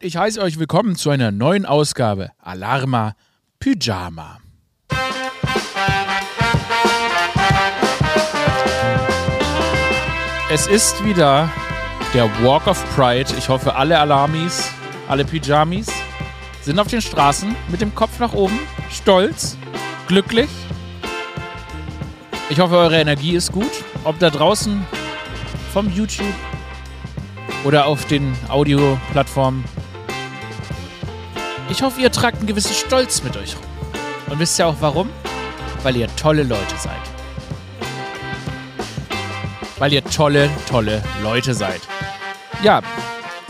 Ich 0.00 0.16
heiße 0.16 0.40
euch 0.40 0.60
willkommen 0.60 0.94
zu 0.94 1.10
einer 1.10 1.32
neuen 1.32 1.66
Ausgabe 1.66 2.30
Alarma 2.38 3.16
Pyjama. 3.58 4.38
Es 10.52 10.68
ist 10.68 11.04
wieder 11.04 11.50
der 12.14 12.30
Walk 12.44 12.68
of 12.68 12.80
Pride. 12.94 13.34
Ich 13.36 13.48
hoffe, 13.48 13.74
alle 13.74 13.98
Alarmis, 13.98 14.70
alle 15.08 15.24
Pyjamis 15.24 15.88
sind 16.62 16.78
auf 16.78 16.86
den 16.86 17.02
Straßen 17.02 17.56
mit 17.66 17.80
dem 17.80 17.92
Kopf 17.92 18.20
nach 18.20 18.34
oben, 18.34 18.56
stolz, 18.92 19.58
glücklich. 20.06 20.48
Ich 22.50 22.60
hoffe, 22.60 22.76
eure 22.76 23.00
Energie 23.00 23.34
ist 23.34 23.50
gut. 23.50 23.72
Ob 24.04 24.16
da 24.20 24.30
draußen 24.30 24.80
vom 25.72 25.90
YouTube 25.90 26.36
oder 27.64 27.86
auf 27.86 28.04
den 28.06 28.32
Audioplattformen. 28.48 29.64
Ich 31.70 31.82
hoffe, 31.82 32.00
ihr 32.00 32.10
tragt 32.10 32.38
einen 32.38 32.46
gewissen 32.46 32.72
Stolz 32.72 33.22
mit 33.22 33.36
euch 33.36 33.54
rum. 33.54 33.64
Und 34.30 34.38
wisst 34.38 34.58
ihr 34.58 34.66
auch 34.66 34.76
warum? 34.80 35.10
Weil 35.82 35.96
ihr 35.96 36.08
tolle 36.16 36.42
Leute 36.42 36.76
seid. 36.78 36.96
Weil 39.78 39.92
ihr 39.92 40.02
tolle, 40.02 40.48
tolle 40.66 41.02
Leute 41.22 41.52
seid. 41.52 41.82
Ja, 42.62 42.82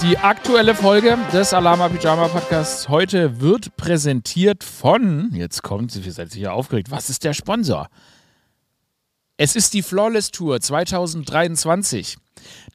die 0.02 0.19
aktuelle 0.19 0.74
Folge 0.74 1.16
des 1.33 1.55
Alama 1.55 1.88
Pyjama 1.88 2.27
Podcasts 2.27 2.88
heute 2.88 3.41
wird 3.41 3.77
präsentiert 3.77 4.65
von, 4.65 5.30
jetzt 5.32 5.62
kommt, 5.62 5.95
ihr 5.95 6.12
seid 6.12 6.32
sicher 6.32 6.55
aufgeregt, 6.55 6.91
was 6.91 7.10
ist 7.10 7.23
der 7.23 7.35
Sponsor? 7.35 7.88
Es 9.37 9.55
ist 9.55 9.74
die 9.74 9.82
Flawless 9.82 10.32
Tour 10.32 10.60
2023. 10.60 12.16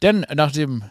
Denn 0.01 0.25
nach 0.33 0.53
dem 0.53 0.85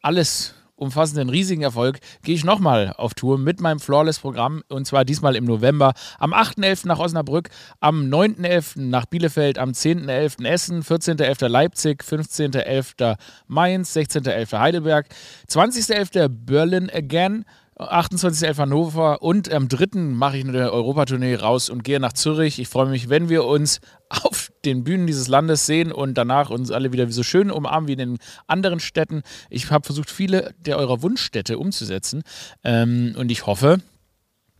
alles 0.00 0.54
umfassenden 0.78 1.28
riesigen 1.28 1.62
Erfolg 1.62 1.98
gehe 2.22 2.34
ich 2.34 2.44
nochmal 2.44 2.94
auf 2.96 3.14
Tour 3.14 3.38
mit 3.38 3.60
meinem 3.60 3.80
Flawless-Programm 3.80 4.62
und 4.68 4.86
zwar 4.86 5.04
diesmal 5.04 5.36
im 5.36 5.44
November. 5.44 5.92
Am 6.18 6.32
8.11. 6.32 6.86
nach 6.86 6.98
Osnabrück, 6.98 7.50
am 7.80 8.02
9.11. 8.02 8.80
nach 8.80 9.06
Bielefeld, 9.06 9.58
am 9.58 9.70
10.11. 9.70 10.46
Essen, 10.46 10.82
14.11. 10.82 11.48
Leipzig, 11.48 12.02
15.11. 12.02 13.16
Mainz, 13.46 13.94
16.11. 13.96 14.58
Heidelberg, 14.58 15.06
20.11. 15.48 16.28
Berlin 16.28 16.90
again 16.92 17.44
28.11. 17.78 18.58
Hannover 18.58 19.22
und 19.22 19.52
am 19.52 19.68
3. 19.68 19.98
mache 20.00 20.38
ich 20.38 20.44
eine 20.44 20.72
Europatournee 20.72 21.36
raus 21.36 21.70
und 21.70 21.84
gehe 21.84 22.00
nach 22.00 22.12
Zürich. 22.12 22.58
Ich 22.58 22.68
freue 22.68 22.88
mich, 22.88 23.08
wenn 23.08 23.28
wir 23.28 23.44
uns 23.44 23.80
auf 24.08 24.47
den 24.64 24.84
Bühnen 24.84 25.06
dieses 25.06 25.28
Landes 25.28 25.66
sehen 25.66 25.92
und 25.92 26.14
danach 26.14 26.50
uns 26.50 26.70
alle 26.70 26.92
wieder 26.92 27.10
so 27.10 27.22
schön 27.22 27.50
umarmen 27.50 27.88
wie 27.88 27.92
in 27.92 27.98
den 27.98 28.18
anderen 28.46 28.80
Städten. 28.80 29.22
Ich 29.50 29.70
habe 29.70 29.84
versucht, 29.84 30.10
viele 30.10 30.54
der 30.58 30.78
eurer 30.78 31.02
Wunschstädte 31.02 31.58
umzusetzen 31.58 32.22
ähm, 32.64 33.14
und 33.16 33.30
ich 33.30 33.46
hoffe, 33.46 33.78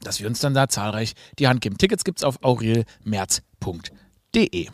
dass 0.01 0.21
wir 0.21 0.29
uns 0.29 0.41
dann 0.41 0.55
da 0.55 0.69
zahlreich 0.69 1.15
die 1.39 1.49
Hand 1.49 1.61
geben. 1.61 1.79
Tickets 1.79 2.05
gibt 2.05 2.19
es 2.19 2.25
auf 2.25 2.43
aurelmerz.de. 2.43 4.69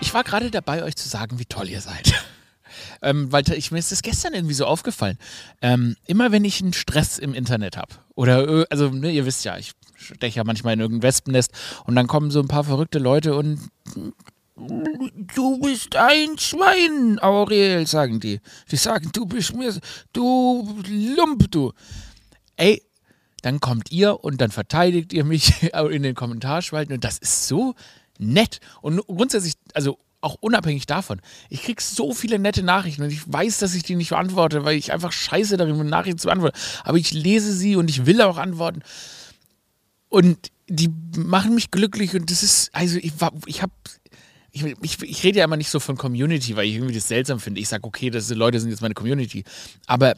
Ich 0.00 0.14
war 0.14 0.24
gerade 0.24 0.50
dabei, 0.50 0.82
euch 0.82 0.96
zu 0.96 1.08
sagen, 1.08 1.38
wie 1.38 1.44
toll 1.44 1.68
ihr 1.68 1.80
seid. 1.80 2.12
Ähm, 3.02 3.32
weil 3.32 3.50
ich, 3.52 3.72
mir 3.72 3.78
ist 3.78 3.90
das 3.90 4.02
gestern 4.02 4.34
irgendwie 4.34 4.54
so 4.54 4.66
aufgefallen. 4.66 5.18
Ähm, 5.60 5.96
immer 6.06 6.32
wenn 6.32 6.44
ich 6.44 6.60
einen 6.60 6.74
Stress 6.74 7.18
im 7.18 7.34
Internet 7.34 7.76
habe, 7.76 7.94
oder, 8.14 8.46
äh, 8.46 8.66
also, 8.70 8.90
ne, 8.90 9.10
ihr 9.10 9.24
wisst 9.24 9.44
ja, 9.44 9.56
ich 9.56 9.72
steche 10.00 10.38
ja 10.38 10.44
manchmal 10.44 10.74
in 10.74 10.80
irgendein 10.80 11.08
Wespennest 11.08 11.52
und 11.84 11.94
dann 11.94 12.06
kommen 12.06 12.30
so 12.30 12.40
ein 12.40 12.48
paar 12.48 12.64
verrückte 12.64 12.98
Leute 12.98 13.34
und 13.34 13.60
Du 15.34 15.58
bist 15.58 15.96
ein 15.96 16.38
Schwein, 16.38 17.18
Aurel, 17.20 17.86
sagen 17.86 18.20
die. 18.20 18.40
Die 18.70 18.76
sagen, 18.76 19.10
du 19.12 19.24
bist 19.24 19.54
mir, 19.54 19.74
du 20.12 20.76
Lump, 21.16 21.50
du. 21.50 21.72
Ey, 22.56 22.82
dann 23.42 23.60
kommt 23.60 23.90
ihr 23.90 24.22
und 24.22 24.40
dann 24.40 24.50
verteidigt 24.50 25.12
ihr 25.12 25.24
mich 25.24 25.62
in 25.90 26.02
den 26.02 26.14
Kommentarspalten 26.14 26.94
und 26.94 27.04
das 27.04 27.16
ist 27.18 27.48
so 27.48 27.74
nett. 28.18 28.60
Und 28.82 29.00
grundsätzlich, 29.06 29.54
also 29.72 29.98
auch 30.20 30.36
unabhängig 30.40 30.84
davon, 30.84 31.22
ich 31.48 31.62
kriege 31.62 31.82
so 31.82 32.12
viele 32.12 32.38
nette 32.38 32.62
Nachrichten 32.62 33.02
und 33.02 33.10
ich 33.10 33.32
weiß, 33.32 33.58
dass 33.58 33.74
ich 33.74 33.82
die 33.82 33.96
nicht 33.96 34.10
beantworte, 34.10 34.64
weil 34.66 34.76
ich 34.76 34.92
einfach 34.92 35.12
scheiße 35.12 35.56
darin 35.56 35.78
bin, 35.78 35.88
Nachrichten 35.88 36.18
zu 36.18 36.26
beantworten. 36.26 36.58
Aber 36.84 36.98
ich 36.98 37.12
lese 37.12 37.54
sie 37.54 37.76
und 37.76 37.88
ich 37.88 38.04
will 38.04 38.20
auch 38.20 38.36
antworten. 38.36 38.82
Und 40.10 40.50
die 40.68 40.90
machen 41.16 41.54
mich 41.54 41.70
glücklich 41.70 42.14
und 42.14 42.30
das 42.30 42.42
ist, 42.42 42.74
also 42.74 42.98
ich, 42.98 43.12
ich 43.46 43.62
habe 43.62 43.72
ich, 44.52 44.64
ich, 44.82 45.02
ich, 45.02 45.24
rede 45.24 45.38
ja 45.38 45.44
immer 45.44 45.56
nicht 45.56 45.70
so 45.70 45.80
von 45.80 45.96
Community, 45.96 46.56
weil 46.56 46.66
ich 46.66 46.74
irgendwie 46.74 46.94
das 46.94 47.08
seltsam 47.08 47.38
finde. 47.38 47.60
Ich 47.60 47.68
sage, 47.68 47.84
okay, 47.84 48.10
das 48.10 48.26
sind, 48.26 48.36
Leute 48.36 48.58
sind 48.58 48.70
jetzt 48.70 48.82
meine 48.82 48.94
Community. 48.94 49.44
Aber 49.86 50.14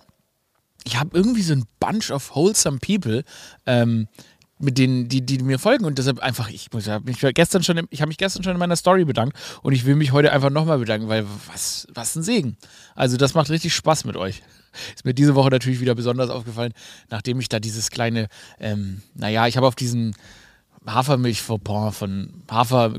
ich 0.85 0.99
habe 0.99 1.11
irgendwie 1.17 1.43
so 1.43 1.53
ein 1.53 1.65
Bunch 1.79 2.11
of 2.11 2.35
wholesome 2.35 2.79
people, 2.79 3.25
ähm, 3.67 4.09
mit 4.59 4.79
denen, 4.79 5.09
die, 5.09 5.21
die 5.21 5.39
mir 5.39 5.59
folgen. 5.59 5.85
Und 5.85 5.99
deshalb 5.99 6.21
einfach, 6.21 6.49
ich 6.49 6.73
muss 6.73 6.87
mich 7.05 7.21
gestern 7.35 7.63
schon, 7.63 7.87
ich 7.91 8.01
habe 8.01 8.09
mich 8.09 8.17
gestern 8.17 8.43
schon 8.43 8.53
in 8.53 8.59
meiner 8.59 8.77
Story 8.77 9.05
bedankt 9.05 9.37
und 9.63 9.75
ich 9.75 9.85
will 9.85 9.97
mich 9.97 10.13
heute 10.13 10.33
einfach 10.33 10.51
nochmal 10.51 10.79
bedanken, 10.79 11.09
weil 11.09 11.27
was, 11.53 11.87
was 11.93 12.17
ein 12.17 12.23
Segen. 12.23 12.57
Also 12.95 13.17
das 13.17 13.35
macht 13.35 13.51
richtig 13.51 13.75
Spaß 13.75 14.05
mit 14.05 14.17
euch. 14.17 14.43
Ist 14.95 15.05
mir 15.05 15.15
diese 15.15 15.35
Woche 15.35 15.51
natürlich 15.51 15.81
wieder 15.81 15.95
besonders 15.95 16.31
aufgefallen, 16.31 16.73
nachdem 17.11 17.41
ich 17.41 17.49
da 17.49 17.61
dieses 17.61 17.91
kleine, 17.91 18.29
ähm, 18.61 19.03
naja, 19.15 19.47
ich 19.47 19.57
habe 19.57 19.67
auf 19.67 19.75
diesen 19.75 20.15
Hafermilch-Fauxpas 20.87 21.93
von 21.93 22.43
Hafer, 22.51 22.95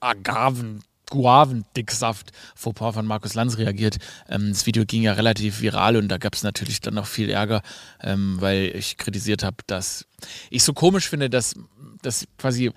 Agaven, 0.00 0.82
Guavendicksaft 1.10 2.32
Fauxpas 2.54 2.94
von 2.94 3.06
Markus 3.06 3.34
Lanz 3.34 3.58
reagiert. 3.58 3.98
Ähm, 4.28 4.50
das 4.50 4.66
Video 4.66 4.84
ging 4.84 5.02
ja 5.02 5.12
relativ 5.12 5.60
viral 5.60 5.96
und 5.96 6.08
da 6.08 6.18
gab 6.18 6.34
es 6.34 6.42
natürlich 6.42 6.80
dann 6.80 6.94
noch 6.94 7.06
viel 7.06 7.30
Ärger, 7.30 7.62
ähm, 8.02 8.36
weil 8.40 8.72
ich 8.74 8.96
kritisiert 8.96 9.42
habe, 9.42 9.56
dass 9.66 10.06
ich 10.50 10.62
so 10.64 10.72
komisch 10.72 11.08
finde, 11.08 11.30
dass, 11.30 11.54
dass 12.02 12.26
quasi 12.36 12.72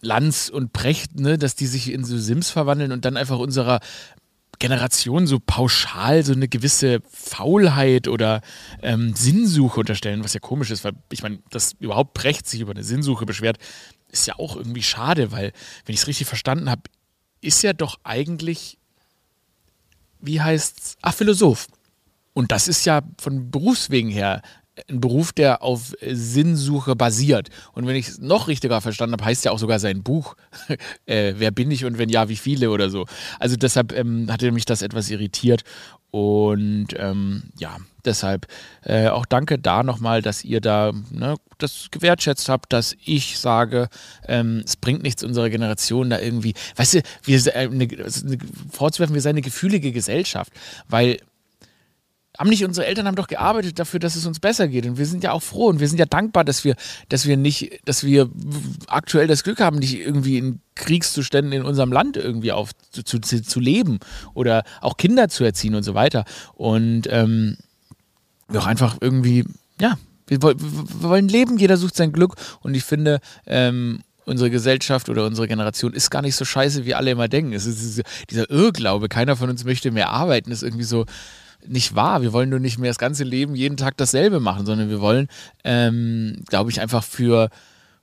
Lanz 0.00 0.48
und 0.48 0.72
Precht, 0.72 1.18
ne, 1.18 1.38
dass 1.38 1.56
die 1.56 1.66
sich 1.66 1.92
in 1.92 2.04
so 2.04 2.16
Sims 2.18 2.50
verwandeln 2.50 2.92
und 2.92 3.04
dann 3.04 3.16
einfach 3.16 3.38
unserer 3.38 3.80
Generation 4.58 5.26
so 5.26 5.38
pauschal 5.38 6.24
so 6.24 6.32
eine 6.32 6.48
gewisse 6.48 7.00
Faulheit 7.10 8.08
oder 8.08 8.40
ähm, 8.82 9.14
Sinnsuche 9.14 9.80
unterstellen, 9.80 10.24
was 10.24 10.34
ja 10.34 10.40
komisch 10.40 10.70
ist, 10.70 10.84
weil 10.84 10.94
ich 11.12 11.22
meine, 11.22 11.38
dass 11.50 11.74
überhaupt 11.80 12.14
Precht 12.14 12.46
sich 12.48 12.60
über 12.60 12.72
eine 12.72 12.84
Sinnsuche 12.84 13.26
beschwert, 13.26 13.58
ist 14.10 14.26
ja 14.26 14.38
auch 14.38 14.56
irgendwie 14.56 14.82
schade, 14.82 15.32
weil, 15.32 15.52
wenn 15.84 15.94
ich 15.94 16.00
es 16.00 16.06
richtig 16.06 16.26
verstanden 16.26 16.70
habe, 16.70 16.82
ist 17.40 17.62
ja 17.62 17.72
doch 17.72 17.98
eigentlich, 18.02 18.78
wie 20.20 20.40
heißt's, 20.40 20.96
ach, 21.02 21.14
Philosoph. 21.14 21.68
Und 22.32 22.52
das 22.52 22.68
ist 22.68 22.84
ja 22.84 23.02
von 23.18 23.50
Berufswegen 23.50 24.10
her 24.10 24.42
ein 24.88 25.00
Beruf, 25.00 25.32
der 25.32 25.62
auf 25.62 25.92
Sinnsuche 26.00 26.96
basiert. 26.96 27.48
Und 27.72 27.86
wenn 27.86 27.96
ich 27.96 28.08
es 28.08 28.18
noch 28.18 28.48
richtiger 28.48 28.80
verstanden 28.80 29.14
habe, 29.14 29.24
heißt 29.24 29.44
ja 29.44 29.52
auch 29.52 29.58
sogar 29.58 29.78
sein 29.78 30.02
Buch, 30.02 30.36
äh, 31.06 31.34
wer 31.36 31.50
bin 31.50 31.70
ich 31.70 31.84
und 31.84 31.98
wenn 31.98 32.08
ja, 32.08 32.28
wie 32.28 32.36
viele 32.36 32.70
oder 32.70 32.90
so. 32.90 33.06
Also 33.38 33.56
deshalb 33.56 33.92
ähm, 33.92 34.30
hatte 34.30 34.52
mich 34.52 34.64
das 34.64 34.82
etwas 34.82 35.10
irritiert. 35.10 35.64
Und 36.10 36.88
ähm, 36.96 37.50
ja, 37.58 37.76
deshalb 38.04 38.46
äh, 38.82 39.08
auch 39.08 39.26
danke 39.26 39.58
da 39.58 39.82
nochmal, 39.82 40.22
dass 40.22 40.42
ihr 40.42 40.62
da 40.62 40.92
ne, 41.10 41.36
das 41.58 41.88
gewertschätzt 41.90 42.48
habt, 42.48 42.72
dass 42.72 42.96
ich 43.04 43.38
sage, 43.38 43.88
ähm, 44.26 44.62
es 44.64 44.76
bringt 44.76 45.02
nichts 45.02 45.22
unserer 45.22 45.50
Generation 45.50 46.08
da 46.08 46.18
irgendwie, 46.18 46.54
weißt 46.76 46.94
du, 46.94 47.02
wir, 47.24 47.46
äh, 47.48 47.50
eine, 47.52 47.84
eine, 47.84 48.38
vorzuwerfen, 48.70 49.14
wir 49.14 49.20
seien 49.20 49.34
eine 49.34 49.42
gefühlige 49.42 49.92
Gesellschaft, 49.92 50.52
weil 50.88 51.18
haben 52.38 52.48
nicht 52.48 52.64
unsere 52.64 52.86
Eltern 52.86 53.06
haben 53.06 53.16
doch 53.16 53.26
gearbeitet 53.26 53.78
dafür, 53.78 54.00
dass 54.00 54.16
es 54.16 54.26
uns 54.26 54.38
besser 54.38 54.68
geht. 54.68 54.86
Und 54.86 54.96
wir 54.96 55.06
sind 55.06 55.24
ja 55.24 55.32
auch 55.32 55.42
froh 55.42 55.66
und 55.66 55.80
wir 55.80 55.88
sind 55.88 55.98
ja 55.98 56.06
dankbar, 56.06 56.44
dass 56.44 56.64
wir, 56.64 56.76
dass 57.08 57.26
wir 57.26 57.36
nicht, 57.36 57.80
dass 57.84 58.04
wir 58.04 58.30
aktuell 58.86 59.26
das 59.26 59.42
Glück 59.42 59.60
haben, 59.60 59.78
nicht 59.78 59.98
irgendwie 59.98 60.38
in 60.38 60.60
Kriegszuständen 60.76 61.52
in 61.52 61.62
unserem 61.62 61.92
Land 61.92 62.16
irgendwie 62.16 62.52
auf 62.52 62.70
zu, 62.92 63.02
zu, 63.02 63.20
zu 63.20 63.60
leben 63.60 63.98
oder 64.34 64.62
auch 64.80 64.96
Kinder 64.96 65.28
zu 65.28 65.42
erziehen 65.42 65.74
und 65.74 65.82
so 65.82 65.94
weiter. 65.94 66.24
Und 66.54 67.08
ähm, 67.10 67.56
auch 68.54 68.66
einfach 68.66 68.98
irgendwie 69.00 69.44
ja 69.80 69.98
wir, 70.28 70.42
wir, 70.42 70.54
wollen 71.02 71.28
leben, 71.28 71.58
jeder 71.58 71.76
sucht 71.76 71.96
sein 71.96 72.12
Glück. 72.12 72.34
Und 72.60 72.74
ich 72.74 72.84
finde 72.84 73.20
ähm, 73.46 74.00
unsere 74.24 74.50
Gesellschaft 74.50 75.08
oder 75.08 75.26
unsere 75.26 75.48
Generation 75.48 75.92
ist 75.92 76.10
gar 76.10 76.22
nicht 76.22 76.36
so 76.36 76.44
scheiße, 76.44 76.84
wie 76.84 76.94
alle 76.94 77.10
immer 77.10 77.28
denken. 77.28 77.52
Es 77.52 77.66
ist 77.66 78.02
dieser 78.30 78.50
Irrglaube, 78.50 79.08
keiner 79.08 79.36
von 79.36 79.50
uns 79.50 79.64
möchte 79.64 79.90
mehr 79.90 80.10
arbeiten, 80.10 80.52
ist 80.52 80.62
irgendwie 80.62 80.84
so, 80.84 81.06
nicht 81.68 81.94
wahr. 81.94 82.22
Wir 82.22 82.32
wollen 82.32 82.50
nur 82.50 82.58
nicht 82.58 82.78
mehr 82.78 82.90
das 82.90 82.98
ganze 82.98 83.24
Leben 83.24 83.54
jeden 83.54 83.76
Tag 83.76 83.96
dasselbe 83.96 84.40
machen, 84.40 84.66
sondern 84.66 84.88
wir 84.88 85.00
wollen, 85.00 85.28
ähm, 85.64 86.42
glaube 86.48 86.70
ich, 86.70 86.80
einfach 86.80 87.04
für, 87.04 87.50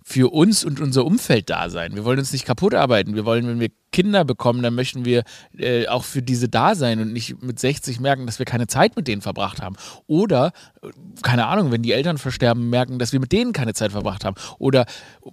für 0.04 0.32
uns 0.32 0.64
und 0.64 0.80
unser 0.80 1.04
Umfeld 1.04 1.50
da 1.50 1.70
sein. 1.70 1.96
Wir 1.96 2.06
wollen 2.06 2.20
uns 2.20 2.32
nicht 2.32 2.46
kaputt 2.46 2.76
arbeiten. 2.76 3.16
Wir 3.16 3.26
wollen, 3.26 3.48
wenn 3.48 3.60
wir 3.60 3.70
Kinder 3.92 4.24
bekommen, 4.24 4.62
dann 4.62 4.76
möchten 4.76 5.04
wir 5.04 5.24
äh, 5.58 5.88
auch 5.88 6.04
für 6.04 6.22
diese 6.22 6.48
da 6.48 6.76
sein 6.76 7.00
und 7.00 7.12
nicht 7.12 7.42
mit 7.42 7.60
60 7.60 8.00
merken, 8.00 8.26
dass 8.26 8.38
wir 8.38 8.46
keine 8.46 8.68
Zeit 8.68 8.96
mit 8.96 9.08
denen 9.08 9.22
verbracht 9.22 9.62
haben. 9.62 9.76
Oder, 10.06 10.52
äh, 10.82 10.90
keine 11.24 11.48
Ahnung, 11.48 11.72
wenn 11.72 11.82
die 11.82 11.94
Eltern 11.94 12.18
versterben, 12.18 12.70
merken, 12.70 13.00
dass 13.00 13.14
wir 13.14 13.20
mit 13.20 13.32
denen 13.32 13.52
keine 13.52 13.74
Zeit 13.74 13.94
verbracht 13.94 14.26
haben. 14.26 14.36
Oder 14.60 14.82
äh, 15.26 15.32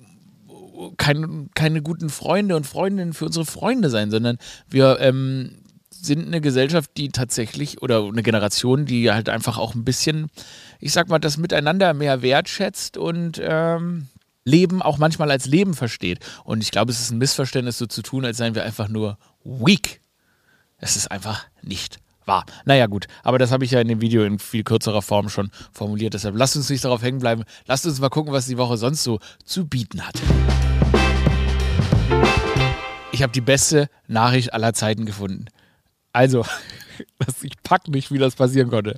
keine, 0.96 1.48
keine 1.54 1.82
guten 1.82 2.08
Freunde 2.08 2.56
und 2.56 2.66
Freundinnen 2.66 3.12
für 3.12 3.26
unsere 3.26 3.44
Freunde 3.44 3.90
sein, 3.90 4.10
sondern 4.10 4.38
wir 4.68 4.98
ähm, 5.00 5.61
sind 6.02 6.26
eine 6.26 6.40
Gesellschaft, 6.40 6.90
die 6.96 7.10
tatsächlich 7.10 7.80
oder 7.80 8.04
eine 8.04 8.22
Generation, 8.22 8.86
die 8.86 9.10
halt 9.10 9.28
einfach 9.28 9.56
auch 9.56 9.74
ein 9.74 9.84
bisschen, 9.84 10.30
ich 10.80 10.92
sag 10.92 11.08
mal, 11.08 11.20
das 11.20 11.36
Miteinander 11.36 11.94
mehr 11.94 12.22
wertschätzt 12.22 12.96
und 12.96 13.40
ähm, 13.42 14.08
Leben 14.44 14.82
auch 14.82 14.98
manchmal 14.98 15.30
als 15.30 15.46
Leben 15.46 15.74
versteht. 15.74 16.18
Und 16.44 16.62
ich 16.62 16.72
glaube, 16.72 16.90
es 16.90 17.00
ist 17.00 17.12
ein 17.12 17.18
Missverständnis, 17.18 17.78
so 17.78 17.86
zu 17.86 18.02
tun, 18.02 18.24
als 18.24 18.36
seien 18.36 18.56
wir 18.56 18.64
einfach 18.64 18.88
nur 18.88 19.16
weak. 19.44 20.00
Es 20.78 20.96
ist 20.96 21.10
einfach 21.10 21.44
nicht 21.62 22.00
wahr. 22.26 22.44
Naja, 22.64 22.86
gut, 22.86 23.06
aber 23.22 23.38
das 23.38 23.52
habe 23.52 23.64
ich 23.64 23.70
ja 23.70 23.80
in 23.80 23.86
dem 23.86 24.00
Video 24.00 24.24
in 24.24 24.40
viel 24.40 24.64
kürzerer 24.64 25.02
Form 25.02 25.28
schon 25.28 25.50
formuliert. 25.72 26.14
Deshalb 26.14 26.36
lasst 26.36 26.56
uns 26.56 26.68
nicht 26.68 26.84
darauf 26.84 27.02
hängen 27.02 27.20
bleiben. 27.20 27.44
Lasst 27.66 27.86
uns 27.86 28.00
mal 28.00 28.08
gucken, 28.08 28.32
was 28.32 28.46
die 28.46 28.58
Woche 28.58 28.76
sonst 28.76 29.04
so 29.04 29.20
zu 29.44 29.66
bieten 29.68 30.04
hat. 30.04 30.20
Ich 33.12 33.22
habe 33.22 33.32
die 33.32 33.40
beste 33.40 33.88
Nachricht 34.08 34.52
aller 34.52 34.72
Zeiten 34.72 35.06
gefunden. 35.06 35.46
Also, 36.12 36.44
ich 37.42 37.62
pack 37.62 37.88
nicht, 37.88 38.10
wie 38.10 38.18
das 38.18 38.34
passieren 38.34 38.70
konnte. 38.70 38.96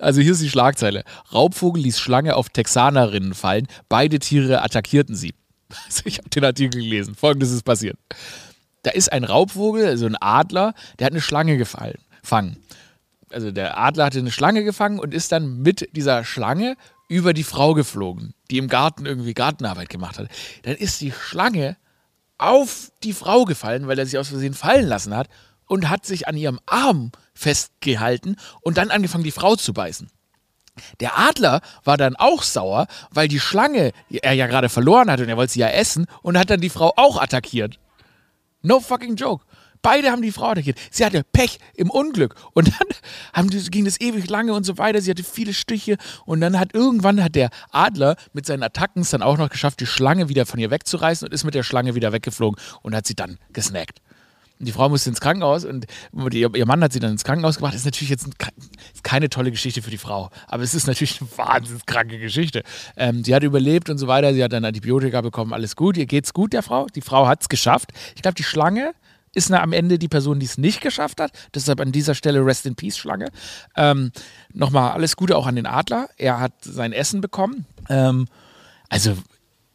Also 0.00 0.20
hier 0.20 0.32
ist 0.32 0.42
die 0.42 0.50
Schlagzeile. 0.50 1.04
Raubvogel 1.32 1.82
ließ 1.82 1.98
Schlange 1.98 2.36
auf 2.36 2.50
Texanerinnen 2.50 3.34
fallen. 3.34 3.66
Beide 3.88 4.18
Tiere 4.18 4.62
attackierten 4.62 5.14
sie. 5.14 5.34
Also 5.86 6.02
ich 6.06 6.16
habe 6.16 6.30
den 6.30 6.44
Artikel 6.44 6.80
gelesen. 6.80 7.14
Folgendes 7.14 7.50
ist 7.50 7.62
passiert. 7.62 7.98
Da 8.84 8.92
ist 8.92 9.12
ein 9.12 9.24
Raubvogel, 9.24 9.86
also 9.86 10.06
ein 10.06 10.16
Adler, 10.18 10.72
der 10.98 11.06
hat 11.06 11.12
eine 11.12 11.20
Schlange 11.20 11.58
gefallen, 11.58 11.98
fangen. 12.22 12.56
Also 13.30 13.50
der 13.50 13.76
Adler 13.76 14.06
hatte 14.06 14.18
eine 14.18 14.30
Schlange 14.30 14.64
gefangen 14.64 14.98
und 14.98 15.12
ist 15.12 15.30
dann 15.30 15.58
mit 15.58 15.94
dieser 15.94 16.24
Schlange 16.24 16.76
über 17.08 17.34
die 17.34 17.44
Frau 17.44 17.74
geflogen, 17.74 18.32
die 18.50 18.56
im 18.56 18.68
Garten 18.68 19.04
irgendwie 19.04 19.34
Gartenarbeit 19.34 19.90
gemacht 19.90 20.18
hat. 20.18 20.28
Dann 20.62 20.76
ist 20.76 21.02
die 21.02 21.12
Schlange 21.12 21.76
auf 22.38 22.90
die 23.02 23.12
Frau 23.12 23.44
gefallen, 23.44 23.88
weil 23.88 23.98
er 23.98 24.06
sich 24.06 24.16
aus 24.16 24.28
Versehen 24.28 24.54
fallen 24.54 24.86
lassen 24.86 25.14
hat 25.14 25.28
und 25.68 25.88
hat 25.88 26.04
sich 26.04 26.26
an 26.26 26.36
ihrem 26.36 26.58
Arm 26.66 27.12
festgehalten 27.34 28.36
und 28.60 28.76
dann 28.78 28.90
angefangen, 28.90 29.24
die 29.24 29.30
Frau 29.30 29.54
zu 29.54 29.72
beißen. 29.72 30.10
Der 31.00 31.18
Adler 31.18 31.60
war 31.84 31.96
dann 31.96 32.16
auch 32.16 32.42
sauer, 32.42 32.86
weil 33.10 33.28
die 33.28 33.40
Schlange 33.40 33.92
er 34.10 34.32
ja 34.32 34.46
gerade 34.46 34.68
verloren 34.68 35.10
hat 35.10 35.20
und 35.20 35.28
er 35.28 35.36
wollte 35.36 35.52
sie 35.52 35.60
ja 35.60 35.68
essen 35.68 36.06
und 36.22 36.38
hat 36.38 36.50
dann 36.50 36.60
die 36.60 36.70
Frau 36.70 36.92
auch 36.96 37.20
attackiert. 37.20 37.78
No 38.62 38.80
fucking 38.80 39.16
joke. 39.16 39.44
Beide 39.82 40.10
haben 40.10 40.22
die 40.22 40.32
Frau 40.32 40.48
attackiert. 40.50 40.78
Sie 40.90 41.04
hatte 41.04 41.22
Pech 41.22 41.58
im 41.74 41.90
Unglück. 41.90 42.34
Und 42.52 42.72
dann 43.34 43.48
die, 43.48 43.70
ging 43.70 43.84
das 43.84 44.00
ewig 44.00 44.28
lange 44.28 44.52
und 44.52 44.64
so 44.64 44.76
weiter. 44.76 45.00
Sie 45.00 45.10
hatte 45.10 45.22
viele 45.22 45.54
Stiche. 45.54 45.96
Und 46.24 46.40
dann 46.40 46.58
hat 46.58 46.74
irgendwann 46.74 47.22
hat 47.22 47.36
der 47.36 47.50
Adler 47.70 48.16
mit 48.32 48.44
seinen 48.44 48.64
Attacken 48.64 49.02
es 49.02 49.10
dann 49.10 49.22
auch 49.22 49.38
noch 49.38 49.50
geschafft, 49.50 49.80
die 49.80 49.86
Schlange 49.86 50.28
wieder 50.28 50.46
von 50.46 50.58
ihr 50.58 50.70
wegzureißen 50.70 51.26
und 51.28 51.32
ist 51.32 51.44
mit 51.44 51.54
der 51.54 51.62
Schlange 51.62 51.94
wieder 51.94 52.12
weggeflogen 52.12 52.60
und 52.82 52.94
hat 52.94 53.06
sie 53.06 53.14
dann 53.14 53.38
gesnackt. 53.52 54.00
Die 54.60 54.72
Frau 54.72 54.88
musste 54.88 55.10
ins 55.10 55.20
Krankenhaus 55.20 55.64
und 55.64 55.86
ihr, 56.32 56.66
Mann 56.66 56.82
hat 56.82 56.92
sie 56.92 56.98
dann 56.98 57.12
ins 57.12 57.24
Krankenhaus 57.24 57.56
gebracht. 57.56 57.74
Das 57.74 57.82
ist 57.82 57.86
natürlich 57.86 58.10
jetzt 58.10 58.28
keine 59.02 59.28
tolle 59.28 59.50
Geschichte 59.50 59.82
für 59.82 59.90
die 59.90 59.98
Frau, 59.98 60.30
aber 60.48 60.62
es 60.62 60.74
ist 60.74 60.86
natürlich 60.86 61.20
eine 61.20 61.30
wahnsinnig 61.36 61.86
kranke 61.86 62.18
Geschichte. 62.18 62.62
Ähm, 62.96 63.22
sie 63.22 63.34
hat 63.34 63.42
überlebt 63.42 63.88
und 63.88 63.98
so 63.98 64.08
weiter. 64.08 64.34
Sie 64.34 64.42
hat 64.42 64.52
dann 64.52 64.64
Antibiotika 64.64 65.20
bekommen, 65.20 65.52
alles 65.52 65.76
gut. 65.76 65.96
Ihr 65.96 66.06
geht's 66.06 66.32
gut, 66.32 66.52
der 66.52 66.62
Frau. 66.62 66.86
Die 66.86 67.00
Frau 67.00 67.26
hat 67.26 67.42
es 67.42 67.48
geschafft. 67.48 67.92
Ich 68.16 68.22
glaube, 68.22 68.34
die 68.34 68.42
Schlange 68.42 68.94
ist 69.32 69.52
am 69.52 69.72
Ende 69.72 69.98
die 69.98 70.08
Person, 70.08 70.40
die 70.40 70.46
es 70.46 70.58
nicht 70.58 70.80
geschafft 70.80 71.20
hat. 71.20 71.30
Deshalb 71.54 71.80
an 71.80 71.92
dieser 71.92 72.14
Stelle 72.14 72.44
Rest 72.44 72.66
in 72.66 72.74
Peace, 72.74 72.98
Schlange. 72.98 73.28
Ähm, 73.76 74.10
Nochmal 74.52 74.92
alles 74.92 75.16
Gute 75.16 75.36
auch 75.36 75.46
an 75.46 75.56
den 75.56 75.66
Adler. 75.66 76.08
Er 76.16 76.40
hat 76.40 76.52
sein 76.62 76.92
Essen 76.92 77.20
bekommen. 77.20 77.66
Ähm, 77.88 78.26
also, 78.88 79.16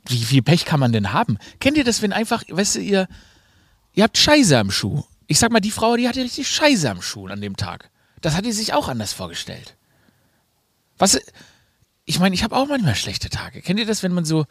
wie 0.07 0.17
viel 0.17 0.41
Pech 0.41 0.65
kann 0.65 0.79
man 0.79 0.91
denn 0.91 1.13
haben? 1.13 1.37
Kennt 1.59 1.77
ihr 1.77 1.83
das, 1.83 2.01
wenn 2.01 2.11
einfach, 2.11 2.43
weißt 2.49 2.75
du, 2.75 2.79
ihr, 2.81 3.07
ihr 3.93 4.03
habt 4.03 4.17
Scheiße 4.17 4.57
am 4.57 4.71
Schuh? 4.71 5.03
Ich 5.27 5.39
sag 5.39 5.51
mal, 5.51 5.59
die 5.59 5.71
Frau, 5.71 5.95
die 5.95 6.07
hatte 6.07 6.21
richtig 6.21 6.47
Scheiße 6.47 6.89
am 6.89 7.01
Schuh 7.01 7.27
an 7.27 7.41
dem 7.41 7.55
Tag. 7.55 7.89
Das 8.21 8.35
hat 8.35 8.45
die 8.45 8.51
sich 8.51 8.73
auch 8.73 8.87
anders 8.87 9.13
vorgestellt. 9.13 9.75
Was, 10.97 11.19
ich 12.05 12.19
meine, 12.19 12.35
ich 12.35 12.43
habe 12.43 12.55
auch 12.55 12.67
manchmal 12.67 12.95
schlechte 12.95 13.29
Tage. 13.29 13.61
Kennt 13.61 13.79
ihr 13.79 13.85
das, 13.85 14.03
wenn 14.03 14.13
man 14.13 14.25
so, 14.25 14.45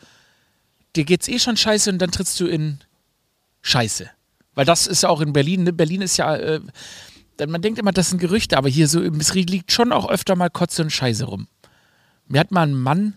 dir 0.97 1.05
geht's 1.05 1.29
eh 1.29 1.39
schon 1.39 1.57
scheiße 1.57 1.91
und 1.91 1.99
dann 1.99 2.11
trittst 2.11 2.39
du 2.41 2.47
in 2.47 2.79
Scheiße. 3.63 4.11
Weil 4.55 4.65
das 4.65 4.87
ist 4.87 5.03
ja 5.03 5.09
auch 5.09 5.21
in 5.21 5.33
Berlin, 5.33 5.65
ne? 5.65 5.73
Berlin 5.73 6.03
ist 6.03 6.17
ja, 6.17 6.37
äh, 6.37 6.61
man 7.47 7.63
denkt 7.63 7.79
immer, 7.79 7.93
das 7.93 8.11
sind 8.11 8.19
Gerüchte, 8.19 8.57
aber 8.57 8.69
hier 8.69 8.89
so 8.89 9.03
im 9.03 9.17
Misri 9.17 9.43
liegt 9.43 9.73
schon 9.73 9.93
auch 9.93 10.09
öfter 10.09 10.37
mal 10.37 10.51
Kotze 10.51 10.83
und 10.83 10.91
Scheiße 10.91 11.25
rum. 11.25 11.49
Mir 12.27 12.41
hat 12.41 12.51
mal 12.51 12.67
ein 12.67 12.75
Mann 12.75 13.15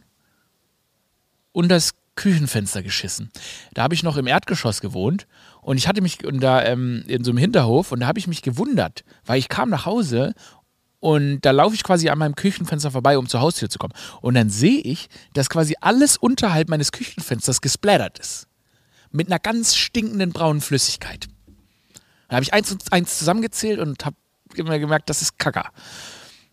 unter 1.51 1.75
das 1.75 1.95
Küchenfenster 2.15 2.81
geschissen. 2.81 3.31
Da 3.73 3.83
habe 3.83 3.93
ich 3.93 4.03
noch 4.03 4.17
im 4.17 4.27
Erdgeschoss 4.27 4.81
gewohnt 4.81 5.27
und 5.65 5.77
ich 5.77 5.87
hatte 5.87 6.01
mich 6.01 6.19
da 6.19 6.63
ähm, 6.63 7.03
in 7.07 7.23
so 7.23 7.31
einem 7.31 7.39
Hinterhof 7.39 7.91
und 7.91 8.01
da 8.01 8.05
habe 8.05 8.19
ich 8.19 8.27
mich 8.27 8.43
gewundert, 8.43 9.03
weil 9.25 9.39
ich 9.39 9.49
kam 9.49 9.71
nach 9.71 9.87
Hause 9.87 10.35
und 10.99 11.41
da 11.41 11.49
laufe 11.49 11.73
ich 11.73 11.83
quasi 11.83 12.07
an 12.09 12.19
meinem 12.19 12.35
Küchenfenster 12.35 12.91
vorbei, 12.91 13.17
um 13.17 13.27
zur 13.27 13.41
Haustür 13.41 13.67
zu 13.67 13.79
kommen. 13.79 13.93
Und 14.21 14.35
dann 14.35 14.51
sehe 14.51 14.79
ich, 14.81 15.09
dass 15.33 15.49
quasi 15.49 15.75
alles 15.81 16.17
unterhalb 16.17 16.69
meines 16.69 16.91
Küchenfensters 16.91 17.61
gesplattert 17.61 18.19
ist 18.19 18.47
mit 19.09 19.25
einer 19.25 19.39
ganz 19.39 19.75
stinkenden 19.75 20.33
braunen 20.33 20.61
Flüssigkeit. 20.61 21.25
Da 22.27 22.35
habe 22.35 22.43
ich 22.43 22.53
eins 22.53 22.71
und 22.71 22.93
eins 22.93 23.17
zusammengezählt 23.17 23.79
und 23.79 24.05
habe 24.05 24.17
immer 24.53 24.77
gemerkt, 24.77 25.09
das 25.09 25.23
ist 25.23 25.39
Kacker. 25.39 25.71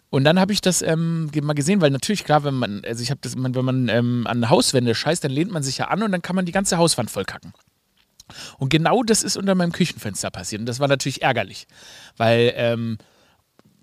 Und 0.09 0.25
dann 0.25 0.41
habe 0.41 0.55
ich 0.55 0.63
das 0.63 0.81
ähm, 0.81 1.31
mal 1.43 1.53
gesehen, 1.53 1.83
weil 1.83 1.91
natürlich 1.91 2.25
klar, 2.25 2.45
wenn 2.45 2.55
man, 2.55 2.83
also 2.87 3.03
ich 3.03 3.11
habe 3.11 3.21
das, 3.21 3.37
wenn 3.37 3.65
man 3.65 3.91
ähm, 3.91 4.27
an 4.27 4.49
Hauswände 4.49 4.95
scheißt, 4.95 5.23
dann 5.23 5.33
lehnt 5.33 5.53
man 5.53 5.63
sich 5.63 5.77
ja 5.77 5.89
an 5.89 6.03
und 6.03 6.13
dann 6.13 6.23
kann 6.23 6.35
man 6.35 6.47
die 6.47 6.53
ganze 6.53 6.79
Hauswand 6.79 7.11
voll 7.11 7.27
kacken. 7.27 7.53
Und 8.59 8.69
genau 8.69 9.03
das 9.03 9.23
ist 9.23 9.37
unter 9.37 9.55
meinem 9.55 9.73
Küchenfenster 9.73 10.31
passiert. 10.31 10.61
Und 10.61 10.67
das 10.67 10.81
war 10.81 10.89
natürlich 10.89 11.23
ärgerlich, 11.23 11.67
weil 12.17 12.53
ähm, 12.57 12.99